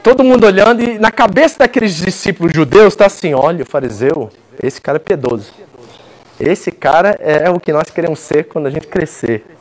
[0.02, 4.30] Todo mundo olhando e na cabeça daqueles discípulos judeus está assim, olha o fariseu,
[4.62, 5.52] esse cara é piedoso.
[6.38, 9.55] Esse cara é o que nós queremos ser quando a gente crescer.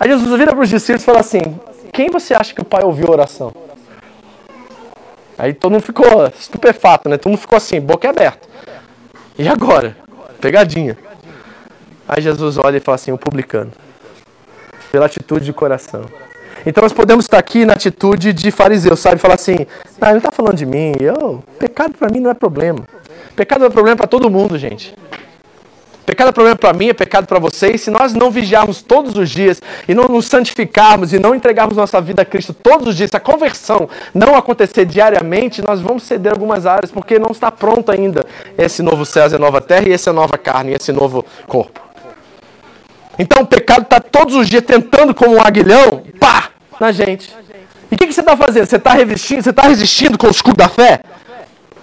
[0.00, 1.58] Aí Jesus vira para os discípulos e fala assim:
[1.92, 3.52] quem você acha que o pai ouviu a oração?
[5.36, 7.16] Aí todo mundo ficou estupefato, né?
[7.16, 8.48] Todo mundo ficou assim, boca aberta.
[9.38, 9.96] E agora?
[10.40, 10.98] Pegadinha.
[12.08, 13.70] Aí Jesus olha e fala assim, o publicano.
[14.90, 16.06] Pela atitude de coração.
[16.66, 19.18] Então nós podemos estar aqui na atitude de fariseu, sabe?
[19.20, 19.66] Falar assim,
[20.00, 20.94] ah, ele não está falando de mim.
[20.98, 22.84] Eu, pecado para mim não é problema.
[23.36, 24.92] Pecado é problema para todo mundo, gente.
[26.08, 27.82] Pecado é problema para mim, é pecado para vocês.
[27.82, 32.00] Se nós não vigiarmos todos os dias e não nos santificarmos e não entregarmos nossa
[32.00, 36.32] vida a Cristo todos os dias, se a conversão não acontecer diariamente, nós vamos ceder
[36.32, 38.24] algumas áreas, porque não está pronto ainda
[38.56, 41.78] esse novo céu, essa nova terra e essa nova carne, esse novo corpo.
[43.18, 46.48] Então o pecado está todos os dias tentando, como um aguilhão, pá,
[46.80, 47.30] na gente.
[47.92, 48.64] E o que, que, você está fazendo?
[48.64, 51.02] Você está resistindo, você está resistindo com o escudo da fé?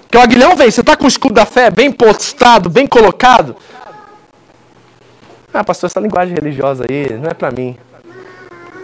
[0.10, 3.56] Que o aguilhão vem, você está com o escudo da fé bem postado, bem colocado.
[5.58, 7.78] Ah, pastor, essa linguagem religiosa aí não é para mim.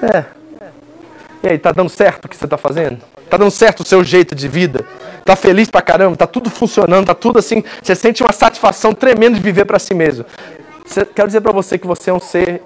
[0.01, 0.23] É.
[1.43, 3.01] E aí, tá dando certo o que você tá fazendo?
[3.29, 4.85] Tá dando certo o seu jeito de vida?
[5.25, 6.15] Tá feliz pra caramba?
[6.15, 7.07] Tá tudo funcionando?
[7.07, 7.61] Tá tudo assim?
[7.83, 10.25] Você sente uma satisfação tremenda de viver para si mesmo?
[11.13, 12.63] Quero dizer para você que você é um ser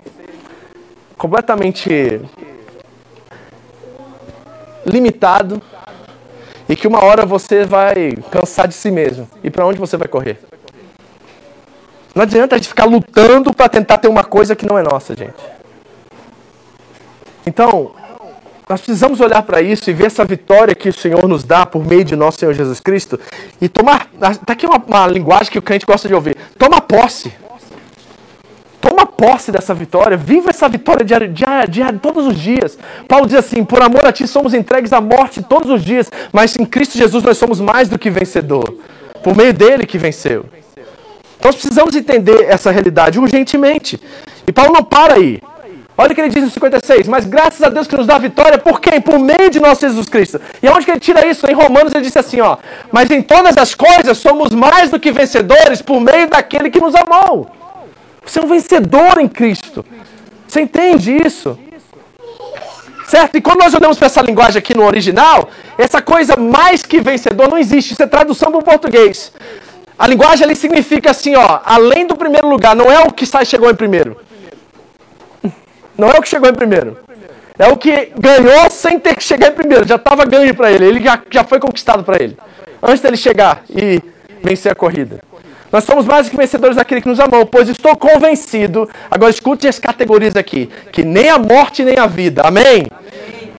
[1.18, 2.22] completamente
[4.86, 5.60] limitado
[6.70, 9.28] e que uma hora você vai cansar de si mesmo.
[9.44, 10.38] E para onde você vai correr?
[12.16, 15.14] Não adianta a gente ficar lutando para tentar ter uma coisa que não é nossa,
[15.14, 15.34] gente.
[17.46, 17.92] Então,
[18.68, 21.86] nós precisamos olhar para isso e ver essa vitória que o Senhor nos dá por
[21.86, 23.20] meio de nosso Senhor Jesus Cristo
[23.60, 24.10] e tomar.
[24.14, 26.38] Está aqui uma, uma linguagem que o crente gosta de ouvir.
[26.58, 27.34] Toma posse.
[28.80, 30.16] Toma posse dessa vitória.
[30.16, 32.78] Viva essa vitória diária, diária, diária, todos os dias.
[33.10, 36.56] Paulo diz assim: por amor a ti somos entregues à morte todos os dias, mas
[36.56, 38.74] em Cristo Jesus nós somos mais do que vencedor.
[39.22, 40.46] Por meio dele que venceu.
[41.46, 44.02] Nós precisamos entender essa realidade urgentemente.
[44.48, 45.40] E Paulo não para aí.
[45.96, 47.08] Olha o que ele diz no 56.
[47.08, 49.00] Mas graças a Deus que nos dá vitória, por quem?
[49.00, 50.42] Por meio de nosso Jesus Cristo.
[50.64, 51.46] E onde que ele tira isso?
[51.46, 52.58] Em Romanos ele disse assim, ó.
[52.92, 56.96] Mas em todas as coisas somos mais do que vencedores por meio daquele que nos
[56.96, 57.48] amou.
[58.26, 59.86] Você é um vencedor em Cristo.
[60.48, 61.60] Você entende isso?
[63.08, 63.38] Certo?
[63.38, 67.48] E quando nós olhamos para essa linguagem aqui no original, essa coisa mais que vencedor
[67.48, 67.94] não existe.
[67.94, 69.32] Isso é tradução para o português.
[69.98, 73.46] A linguagem ali significa assim, ó, além do primeiro lugar, não é o que sai
[73.46, 74.18] chegou em primeiro.
[75.98, 76.98] Não é o que chegou em primeiro.
[77.58, 79.88] É o que ganhou sem ter que chegar em primeiro.
[79.88, 80.86] Já estava ganho para ele.
[80.86, 82.38] Ele já, já foi conquistado para ele.
[82.84, 84.02] Antes dele chegar e
[84.44, 85.22] vencer a corrida.
[85.72, 88.90] Nós somos mais do que vencedores daquele que nos amou, pois estou convencido.
[89.10, 92.42] Agora escute as categorias aqui: que nem a morte nem a vida.
[92.44, 92.88] Amém?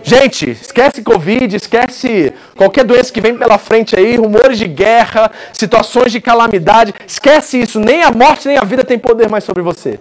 [0.08, 6.12] Gente, esquece Covid, esquece qualquer doença que vem pela frente aí, rumores de guerra, situações
[6.12, 6.94] de calamidade.
[7.04, 7.80] Esquece isso.
[7.80, 9.98] Nem a morte nem a vida tem poder mais sobre você.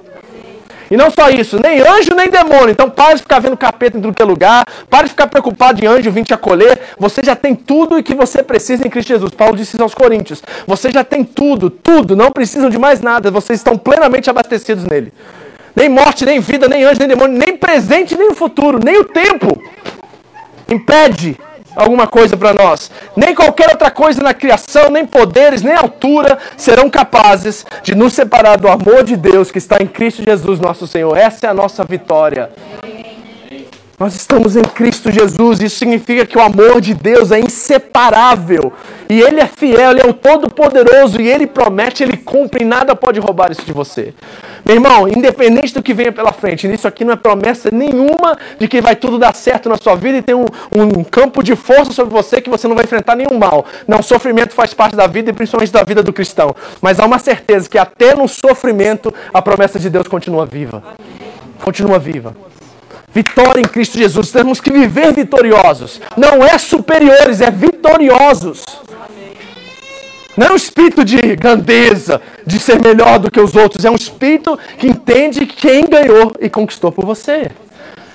[0.92, 2.70] E não só isso, nem anjo nem demônio.
[2.70, 4.64] Então pare de ficar vendo capeta em tudo que é lugar.
[4.88, 6.80] Pare de ficar preocupado de anjo vir te acolher.
[7.00, 9.32] Você já tem tudo o que você precisa em Cristo Jesus.
[9.32, 10.44] Paulo disse isso aos Coríntios.
[10.68, 12.16] Você já tem tudo, tudo.
[12.16, 13.32] Não precisam de mais nada.
[13.32, 15.12] Vocês estão plenamente abastecidos nele.
[15.76, 19.04] Nem morte, nem vida, nem anjo, nem demônio, nem presente, nem o futuro, nem o
[19.04, 19.60] tempo
[20.70, 21.38] impede
[21.76, 22.90] alguma coisa para nós.
[23.16, 28.58] Nem qualquer outra coisa na criação, nem poderes, nem altura serão capazes de nos separar
[28.58, 31.18] do amor de Deus que está em Cristo Jesus, nosso Senhor.
[31.18, 32.50] Essa é a nossa vitória.
[33.98, 38.74] Nós estamos em Cristo Jesus, isso significa que o amor de Deus é inseparável.
[39.10, 42.94] E Ele é fiel, Ele é o Todo-Poderoso, e Ele promete, Ele cumpre, e nada
[42.94, 44.14] pode roubar isso de você.
[44.66, 48.68] Meu irmão, independente do que venha pela frente, isso aqui não é promessa nenhuma de
[48.68, 50.46] que vai tudo dar certo na sua vida e tem um,
[50.76, 53.64] um campo de força sobre você que você não vai enfrentar nenhum mal.
[53.88, 56.56] Não, sofrimento faz parte da vida e principalmente da vida do cristão.
[56.82, 60.82] Mas há uma certeza que até no sofrimento a promessa de Deus continua viva.
[61.64, 62.36] Continua viva.
[63.14, 64.32] Vitória em Cristo Jesus.
[64.32, 66.02] Temos que viver vitoriosos.
[66.18, 68.66] Não é superiores, é vitoriosos.
[70.38, 73.86] Não é um espírito de grandeza, de ser melhor do que os outros.
[73.86, 77.50] É um espírito que entende quem ganhou e conquistou por você.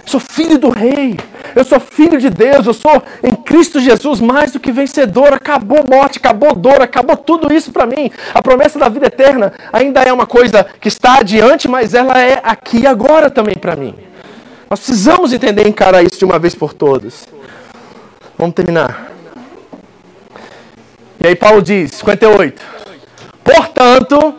[0.03, 1.19] Eu sou filho do rei.
[1.55, 2.67] Eu sou filho de Deus.
[2.67, 5.33] Eu sou em Cristo Jesus mais do que vencedor.
[5.33, 8.11] Acabou morte, acabou dor, acabou tudo isso para mim.
[8.35, 12.41] A promessa da vida eterna ainda é uma coisa que está adiante, mas ela é
[12.43, 13.95] aqui e agora também para mim.
[14.69, 17.27] Nós precisamos entender e encarar isso de uma vez por todas.
[18.39, 19.11] Vamos terminar.
[21.23, 22.63] E aí Paulo diz, 58.
[23.45, 24.35] Portanto,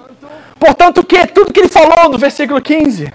[0.59, 1.27] portanto o que?
[1.27, 3.13] Tudo que ele falou no versículo 15.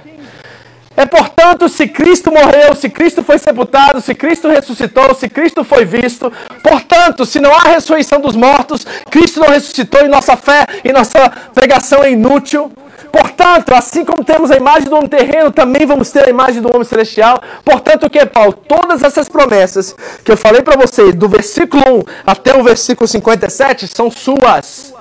[0.96, 5.84] É portanto, se Cristo morreu, se Cristo foi sepultado, se Cristo ressuscitou, se Cristo foi
[5.84, 10.92] visto, portanto, se não há ressurreição dos mortos, Cristo não ressuscitou e nossa fé e
[10.92, 12.72] nossa pregação é inútil.
[13.12, 16.68] Portanto, assim como temos a imagem do homem terreno, também vamos ter a imagem do
[16.68, 17.40] homem celestial.
[17.64, 18.52] Portanto, o que, Paulo?
[18.52, 19.94] Todas essas promessas
[20.24, 24.94] que eu falei para vocês, do versículo 1 até o versículo 57, são suas.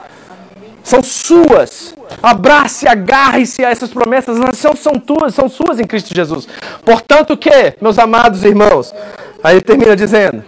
[0.83, 1.95] São suas.
[2.21, 6.47] Abrace, agarre-se a essas promessas, elas são, são tuas, são suas em Cristo Jesus.
[6.83, 8.93] Portanto, o que, meus amados irmãos?
[9.43, 10.43] Aí ele termina dizendo: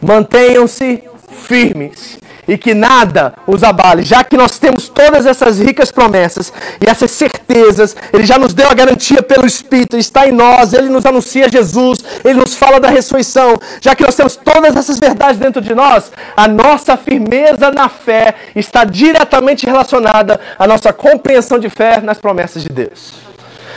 [0.00, 6.52] Mantenham-se firmes e que nada os abale, já que nós temos todas essas ricas promessas
[6.80, 10.88] e essas certezas, Ele já nos deu a garantia pelo Espírito, está em nós, Ele
[10.88, 15.38] nos anuncia Jesus, Ele nos fala da ressurreição, já que nós temos todas essas verdades
[15.38, 21.68] dentro de nós, a nossa firmeza na fé está diretamente relacionada à nossa compreensão de
[21.68, 23.14] fé nas promessas de Deus.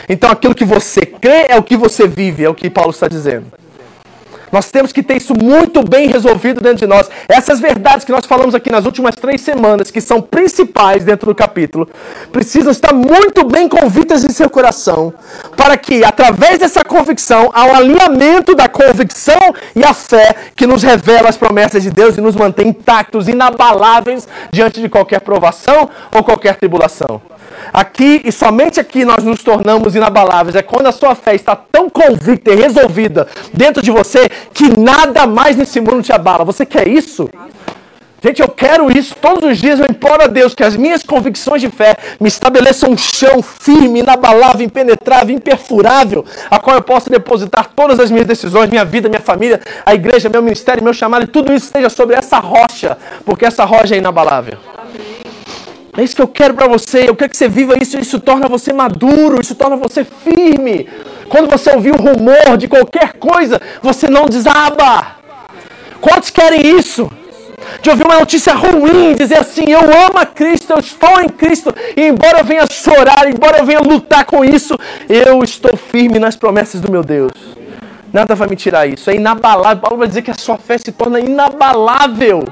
[0.07, 3.07] Então aquilo que você crê é o que você vive, é o que Paulo está
[3.07, 3.62] dizendo.
[4.54, 7.10] Nós temos que ter isso muito bem resolvido dentro de nós.
[7.28, 11.34] Essas verdades que nós falamos aqui nas últimas três semanas, que são principais dentro do
[11.34, 11.89] capítulo,
[12.32, 15.12] precisam estar muito bem convictas em seu coração,
[15.58, 20.84] para que, através dessa convicção, há um alinhamento da convicção e a fé que nos
[20.84, 26.24] revela as promessas de Deus e nos mantém intactos, inabaláveis diante de qualquer provação ou
[26.24, 27.20] qualquer tribulação.
[27.72, 30.55] Aqui e somente aqui nós nos tornamos inabaláveis.
[30.55, 35.28] É quando a sua fé está tão convicta e resolvida dentro de você que nada
[35.28, 36.43] mais nesse mundo te abala.
[36.43, 37.30] Você quer isso?
[38.24, 39.14] Gente, eu quero isso.
[39.16, 42.91] Todos os dias eu imploro a Deus que as minhas convicções de fé me estabeleçam
[42.91, 48.70] um chão firme, inabalável, impenetrável, imperfurável, a qual eu possa depositar todas as minhas decisões,
[48.70, 52.16] minha vida, minha família, a igreja, meu ministério, meu chamado, e tudo isso esteja sobre
[52.16, 54.57] essa rocha, porque essa rocha é inabalável.
[55.98, 57.08] É isso que eu quero para você.
[57.08, 57.98] Eu quero que você viva isso.
[57.98, 59.39] Isso torna você maduro.
[59.41, 60.89] Isso torna você firme.
[61.30, 65.18] Quando você ouvir o rumor de qualquer coisa, você não desaba.
[66.02, 67.10] Quantos querem isso?
[67.82, 71.74] de ouvir uma notícia ruim, dizer assim: eu amo a Cristo, eu estou em Cristo,
[71.96, 74.78] e embora eu venha chorar, embora eu venha lutar com isso,
[75.08, 77.32] eu estou firme nas promessas do meu Deus.
[78.12, 79.10] Nada vai me tirar isso.
[79.10, 79.82] É inabalável.
[79.82, 82.44] Paulo vai dizer que a sua fé se torna inabalável.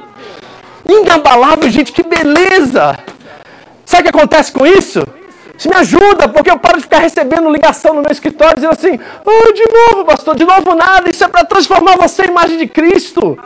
[0.89, 2.97] Inabalável, gente, que beleza!
[3.91, 5.05] Sabe o que acontece com isso?
[5.57, 8.97] Isso me ajuda, porque eu paro de ficar recebendo ligação no meu escritório dizendo assim:
[9.25, 12.67] oh, de novo, pastor, de novo nada, isso é para transformar você em imagem de
[12.67, 13.37] Cristo.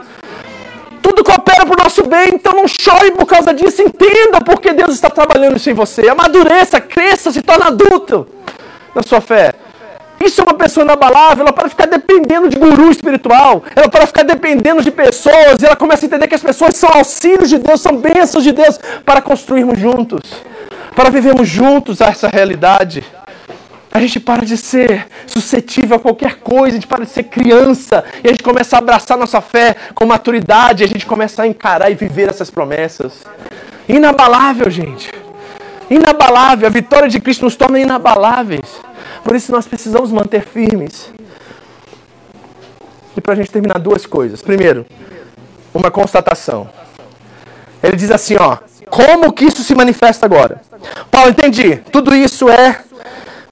[1.01, 4.93] Tudo coopera para o nosso bem, então não chore por causa disso, entenda porque Deus
[4.93, 6.07] está trabalhando isso em você.
[6.07, 8.27] Amadureça, cresça, se torne adulto
[8.93, 9.51] na sua fé.
[10.19, 14.23] Isso é uma pessoa inabalável, ela para ficar dependendo de guru espiritual, ela para ficar
[14.23, 17.81] dependendo de pessoas, e ela começa a entender que as pessoas são auxílios de Deus,
[17.81, 20.21] são bênçãos de Deus para construirmos juntos,
[20.95, 23.03] para vivermos juntos essa realidade.
[23.91, 28.03] A gente para de ser suscetível a qualquer coisa, a gente para de ser criança,
[28.23, 31.89] e a gente começa a abraçar nossa fé com maturidade, a gente começa a encarar
[31.89, 33.23] e viver essas promessas.
[33.87, 35.24] Inabalável, gente.
[35.89, 36.67] Inabalável.
[36.67, 38.81] A vitória de Cristo nos torna inabaláveis.
[39.23, 41.11] Por isso nós precisamos manter firmes.
[43.15, 44.41] E para a gente terminar, duas coisas.
[44.41, 44.85] Primeiro,
[45.73, 46.69] uma constatação.
[47.81, 48.57] Ele diz assim, ó,
[48.89, 50.61] como que isso se manifesta agora?
[51.09, 51.77] Paulo, entendi.
[51.91, 52.81] Tudo isso é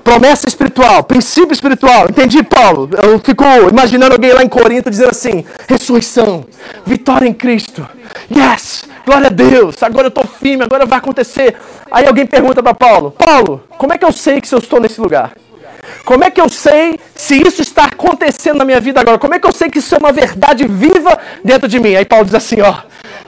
[0.04, 2.08] promessa espiritual, princípio espiritual.
[2.10, 2.90] Entendi, Paulo?
[3.02, 6.46] Eu fico imaginando alguém lá em Corinto dizendo assim: ressurreição,
[6.86, 7.88] vitória em Cristo.
[8.36, 9.82] Yes, glória a Deus.
[9.82, 11.56] Agora eu estou firme, agora vai acontecer.
[11.90, 15.00] Aí alguém pergunta para Paulo: Paulo, como é que eu sei que eu estou nesse
[15.00, 15.32] lugar?
[16.06, 19.18] Como é que eu sei se isso está acontecendo na minha vida agora?
[19.18, 21.96] Como é que eu sei que isso é uma verdade viva dentro de mim?
[21.96, 22.76] Aí Paulo diz assim, ó,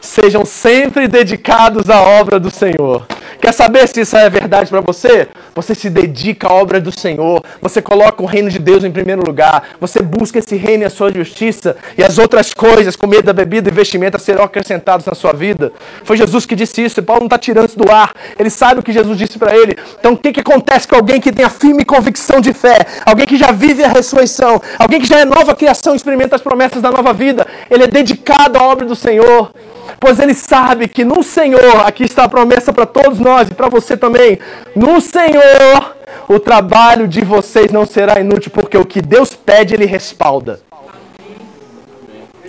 [0.01, 3.05] sejam sempre dedicados à obra do Senhor.
[3.39, 5.27] Quer saber se isso é verdade para você?
[5.53, 7.43] Você se dedica à obra do Senhor.
[7.61, 9.63] Você coloca o reino de Deus em primeiro lugar.
[9.79, 11.75] Você busca esse reino e a sua justiça.
[11.97, 15.71] E as outras coisas, comida, bebida e vestimenta, serão acrescentados na sua vida.
[16.03, 16.99] Foi Jesus que disse isso.
[16.99, 18.13] E Paulo não está tirando isso do ar.
[18.37, 19.77] Ele sabe o que Jesus disse para ele.
[19.99, 22.79] Então o que, que acontece com alguém que tem a firme convicção de fé?
[23.05, 24.61] Alguém que já vive a ressurreição?
[24.79, 27.45] Alguém que já é nova criação, experimenta as promessas da nova vida?
[27.69, 29.51] Ele é dedicado à obra do Senhor
[29.99, 33.69] pois ele sabe que no Senhor, aqui está a promessa para todos nós e para
[33.69, 34.39] você também,
[34.75, 35.95] no Senhor
[36.27, 40.59] o trabalho de vocês não será inútil, porque o que Deus pede, ele respalda.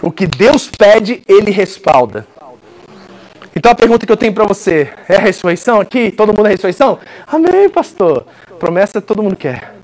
[0.03, 2.26] O que Deus pede, ele respalda.
[3.55, 6.11] Então a pergunta que eu tenho para você é a ressurreição aqui?
[6.11, 6.99] Todo mundo é ressurreição?
[7.26, 8.26] Amém, pastor.
[8.59, 9.74] Promessa todo mundo quer.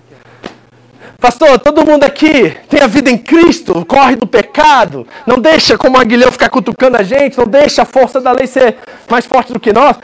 [1.18, 5.96] Pastor, todo mundo aqui tem a vida em Cristo, corre do pecado, não deixa como
[5.96, 8.76] Aguilhão ficar cutucando a gente, não deixa a força da lei ser
[9.08, 9.96] mais forte do que nós.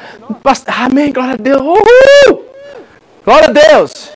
[0.42, 1.60] Pastor, amém, glória a Deus.
[1.60, 2.44] Uhul!
[3.24, 4.10] Glória a Deus.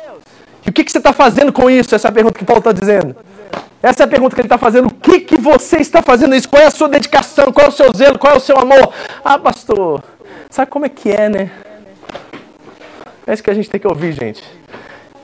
[0.64, 1.94] E o que, que você está fazendo com isso?
[1.94, 3.16] Essa é a pergunta que Paulo está dizendo.
[3.82, 4.86] Essa é a pergunta que ele está fazendo.
[4.86, 6.48] O que, que você está fazendo isso?
[6.48, 7.52] Qual é a sua dedicação?
[7.52, 8.16] Qual é o seu zelo?
[8.16, 8.92] Qual é o seu amor?
[9.24, 10.04] Ah, pastor,
[10.48, 11.50] sabe como é que é, né?
[13.26, 14.42] É isso que a gente tem que ouvir, gente.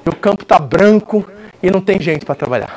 [0.04, 1.24] E o campo está branco
[1.62, 2.74] e não tem gente para trabalhar.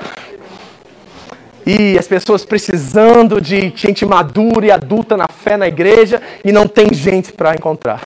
[1.65, 6.67] E as pessoas precisando de gente madura e adulta na fé na igreja e não
[6.67, 8.01] tem gente para encontrar.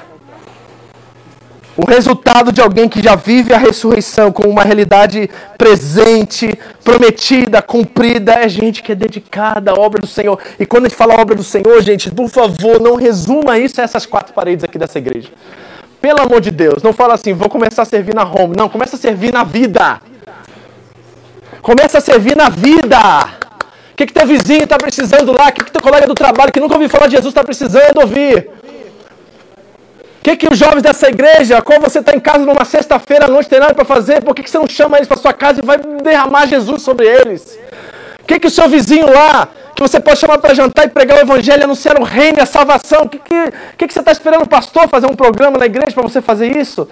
[1.77, 8.33] O resultado de alguém que já vive a ressurreição com uma realidade presente, prometida, cumprida,
[8.33, 10.39] é gente que é dedicada à obra do Senhor.
[10.57, 13.83] E quando a gente fala obra do Senhor, gente, por favor, não resuma isso a
[13.83, 15.29] essas quatro paredes aqui dessa igreja.
[15.99, 18.55] Pelo amor de Deus, não fala assim, vou começar a servir na home.
[18.55, 19.99] Não, começa a servir na vida.
[21.65, 22.99] Começa a servir na vida.
[23.91, 25.47] O que, que teu vizinho está precisando lá?
[25.47, 28.01] O que, que teu colega do trabalho que nunca ouviu falar de Jesus está precisando
[28.01, 28.51] ouvir?
[30.19, 33.27] O que, que os jovens dessa igreja, quando você está em casa numa sexta-feira à
[33.27, 35.59] noite, tem nada para fazer, por que, que você não chama eles para sua casa
[35.59, 37.57] e vai derramar Jesus sobre eles?
[38.21, 41.17] O que, que o seu vizinho lá, que você pode chamar para jantar e pregar
[41.17, 44.11] o evangelho, anunciar o reino e a salvação, o que, que, que, que você está
[44.11, 46.87] esperando o pastor fazer um programa na igreja para você fazer isso?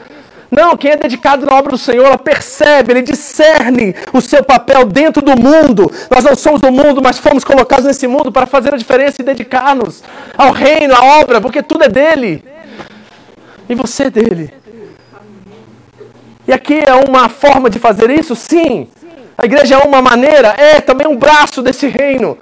[0.56, 4.86] Não, quem é dedicado na obra do Senhor, ela percebe, ele discerne o seu papel
[4.86, 5.92] dentro do mundo.
[6.12, 9.26] Nós não somos do mundo, mas fomos colocados nesse mundo para fazer a diferença e
[9.26, 10.04] dedicar-nos
[10.38, 12.44] ao reino, à obra, porque tudo é dele.
[13.68, 14.54] E você é dele.
[16.48, 18.36] E aqui é uma forma de fazer isso?
[18.36, 18.88] Sim.
[19.36, 22.38] A igreja é uma maneira, é também um braço desse reino.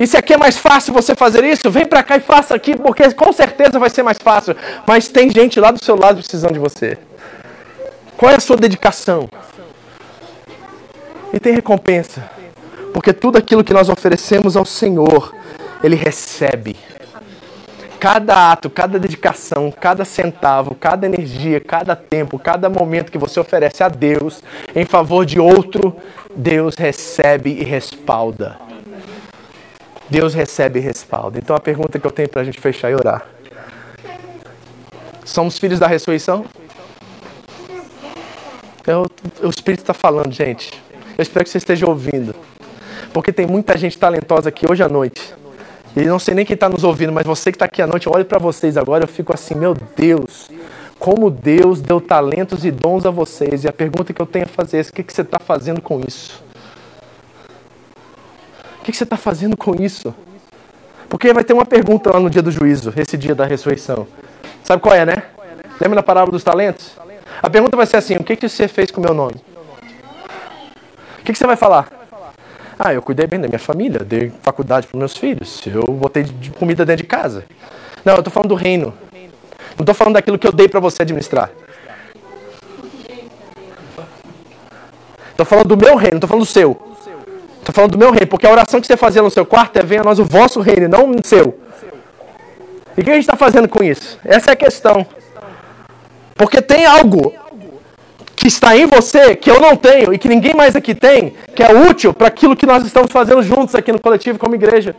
[0.00, 2.76] E se aqui é mais fácil você fazer isso, vem para cá e faça aqui,
[2.76, 4.56] porque com certeza vai ser mais fácil.
[4.84, 6.98] Mas tem gente lá do seu lado precisando de você.
[8.22, 9.28] Qual é a sua dedicação?
[11.32, 12.30] E tem recompensa.
[12.94, 15.34] Porque tudo aquilo que nós oferecemos ao Senhor,
[15.82, 16.76] Ele recebe.
[17.98, 23.82] Cada ato, cada dedicação, cada centavo, cada energia, cada tempo, cada momento que você oferece
[23.82, 24.40] a Deus
[24.72, 25.96] em favor de outro,
[26.36, 28.56] Deus recebe e respalda.
[30.08, 31.40] Deus recebe respaldo.
[31.40, 33.26] Então a pergunta que eu tenho para a gente fechar e orar:
[35.24, 36.46] Somos filhos da ressurreição?
[38.86, 39.06] Eu,
[39.42, 40.72] o Espírito está falando, gente.
[41.16, 42.34] Eu espero que você esteja ouvindo.
[43.12, 45.34] Porque tem muita gente talentosa aqui hoje à noite.
[45.94, 48.06] E não sei nem quem está nos ouvindo, mas você que está aqui à noite,
[48.06, 50.50] eu olho para vocês agora, eu fico assim, meu Deus,
[50.98, 53.64] como Deus deu talentos e dons a vocês.
[53.64, 55.82] E a pergunta que eu tenho a fazer é: o que, que você está fazendo
[55.82, 56.42] com isso?
[58.80, 60.14] O que, que você está fazendo com isso?
[61.08, 64.08] Porque vai ter uma pergunta lá no dia do juízo, esse dia da ressurreição.
[64.64, 65.22] Sabe qual é, né?
[65.78, 66.96] Lembra da parábola dos talentos?
[67.40, 69.36] A pergunta vai ser assim: o que, que você fez com o meu nome?
[71.20, 71.88] O que, que você vai falar?
[72.78, 76.26] Ah, eu cuidei bem da minha família, dei faculdade para meus filhos, eu botei
[76.58, 77.44] comida dentro de casa.
[78.04, 78.92] Não, eu estou falando do reino.
[79.76, 81.50] Não estou falando daquilo que eu dei para você administrar.
[85.30, 86.92] Estou falando do meu reino, não estou falando do seu.
[87.58, 89.82] Estou falando do meu reino, porque a oração que você fazia no seu quarto é
[89.82, 91.58] venha a nós o vosso reino, não o seu.
[92.96, 94.18] E o que a gente está fazendo com isso?
[94.24, 95.06] Essa é a questão.
[96.34, 97.34] Porque tem algo
[98.34, 101.62] que está em você, que eu não tenho e que ninguém mais aqui tem, que
[101.62, 104.96] é útil para aquilo que nós estamos fazendo juntos aqui no coletivo como igreja.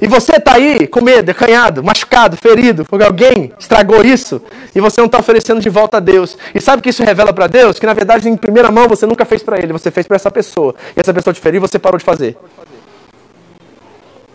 [0.00, 4.42] E você está aí com medo, acanhado, machucado, ferido, porque alguém estragou isso
[4.74, 6.36] e você não está oferecendo de volta a Deus.
[6.52, 7.78] E sabe o que isso revela para Deus?
[7.78, 10.28] Que na verdade, em primeira mão, você nunca fez para Ele, você fez para essa
[10.28, 10.74] pessoa.
[10.96, 12.36] E essa pessoa te feriu e você parou de fazer.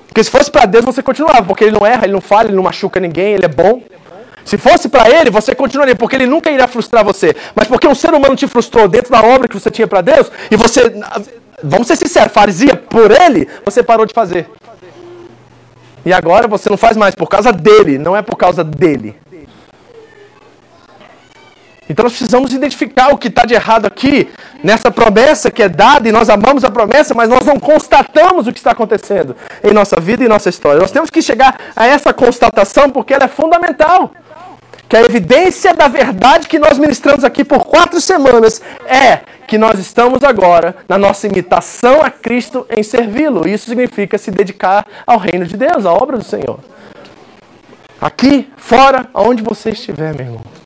[0.08, 2.56] Porque se fosse para Deus, você continuava, porque Ele não erra, Ele não falha, Ele
[2.56, 3.82] não machuca ninguém, Ele é bom.
[4.48, 7.36] Se fosse para ele, você continuaria, porque ele nunca irá frustrar você.
[7.54, 10.32] Mas porque um ser humano te frustrou dentro da obra que você tinha para Deus,
[10.50, 10.84] e você,
[11.62, 14.50] vamos ser sinceros, faria por ele, você parou de fazer.
[16.06, 19.18] E agora você não faz mais por causa dele, não é por causa dele.
[21.90, 24.30] Então nós precisamos identificar o que está de errado aqui,
[24.64, 28.52] nessa promessa que é dada, e nós amamos a promessa, mas nós não constatamos o
[28.52, 30.82] que está acontecendo em nossa vida e nossa história.
[30.82, 34.12] Nós temos que chegar a essa constatação porque ela é fundamental
[34.88, 39.80] que a evidência da verdade que nós ministramos aqui por quatro semanas é que nós
[39.80, 43.48] estamos agora na nossa imitação a Cristo em servi-lo.
[43.48, 46.60] Isso significa se dedicar ao reino de Deus, à obra do Senhor.
[48.00, 50.57] Aqui, fora, aonde você estiver, meu irmão.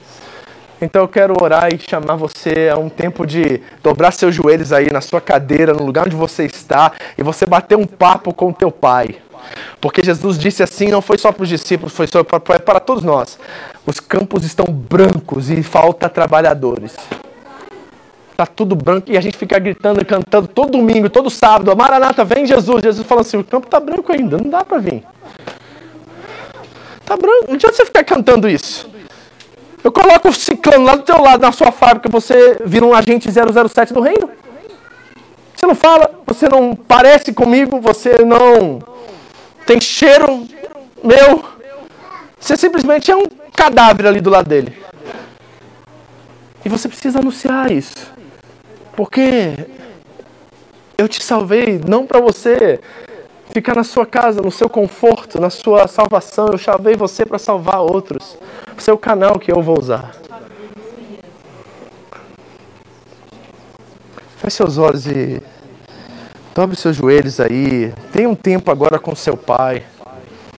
[0.81, 4.91] Então eu quero orar e chamar você a um tempo de dobrar seus joelhos aí
[4.91, 8.53] na sua cadeira, no lugar onde você está, e você bater um papo com o
[8.53, 9.17] teu pai.
[9.79, 13.03] Porque Jesus disse assim, não foi só para os discípulos, foi só para, para todos
[13.03, 13.37] nós.
[13.85, 16.95] Os campos estão brancos e falta trabalhadores.
[18.31, 21.75] Está tudo branco e a gente fica gritando, cantando todo domingo, todo sábado.
[21.75, 22.81] Maranata, vem Jesus.
[22.81, 25.03] Jesus fala assim: o campo está branco ainda, não dá para vir.
[27.01, 27.45] Está branco.
[27.49, 28.89] Não adianta você ficar cantando isso.
[29.83, 33.29] Eu coloco o ciclano lá do teu lado, na sua fábrica, você vira um agente
[33.31, 34.29] 007 do reino.
[35.55, 38.79] Você não fala, você não parece comigo, você não
[39.65, 40.47] tem cheiro
[41.03, 41.43] meu.
[42.39, 43.25] Você simplesmente é um
[43.55, 44.75] cadáver ali do lado dele.
[46.63, 48.11] E você precisa anunciar isso.
[48.95, 49.53] Porque
[50.97, 52.79] eu te salvei não para você
[53.53, 56.49] ficar na sua casa, no seu conforto, na sua salvação.
[56.51, 58.37] Eu salvei você para salvar outros.
[58.77, 60.15] Seu canal que eu vou usar.
[64.37, 65.41] Feche seus olhos e
[66.55, 67.93] dobre seus joelhos aí.
[68.11, 69.83] Tenha um tempo agora com seu pai.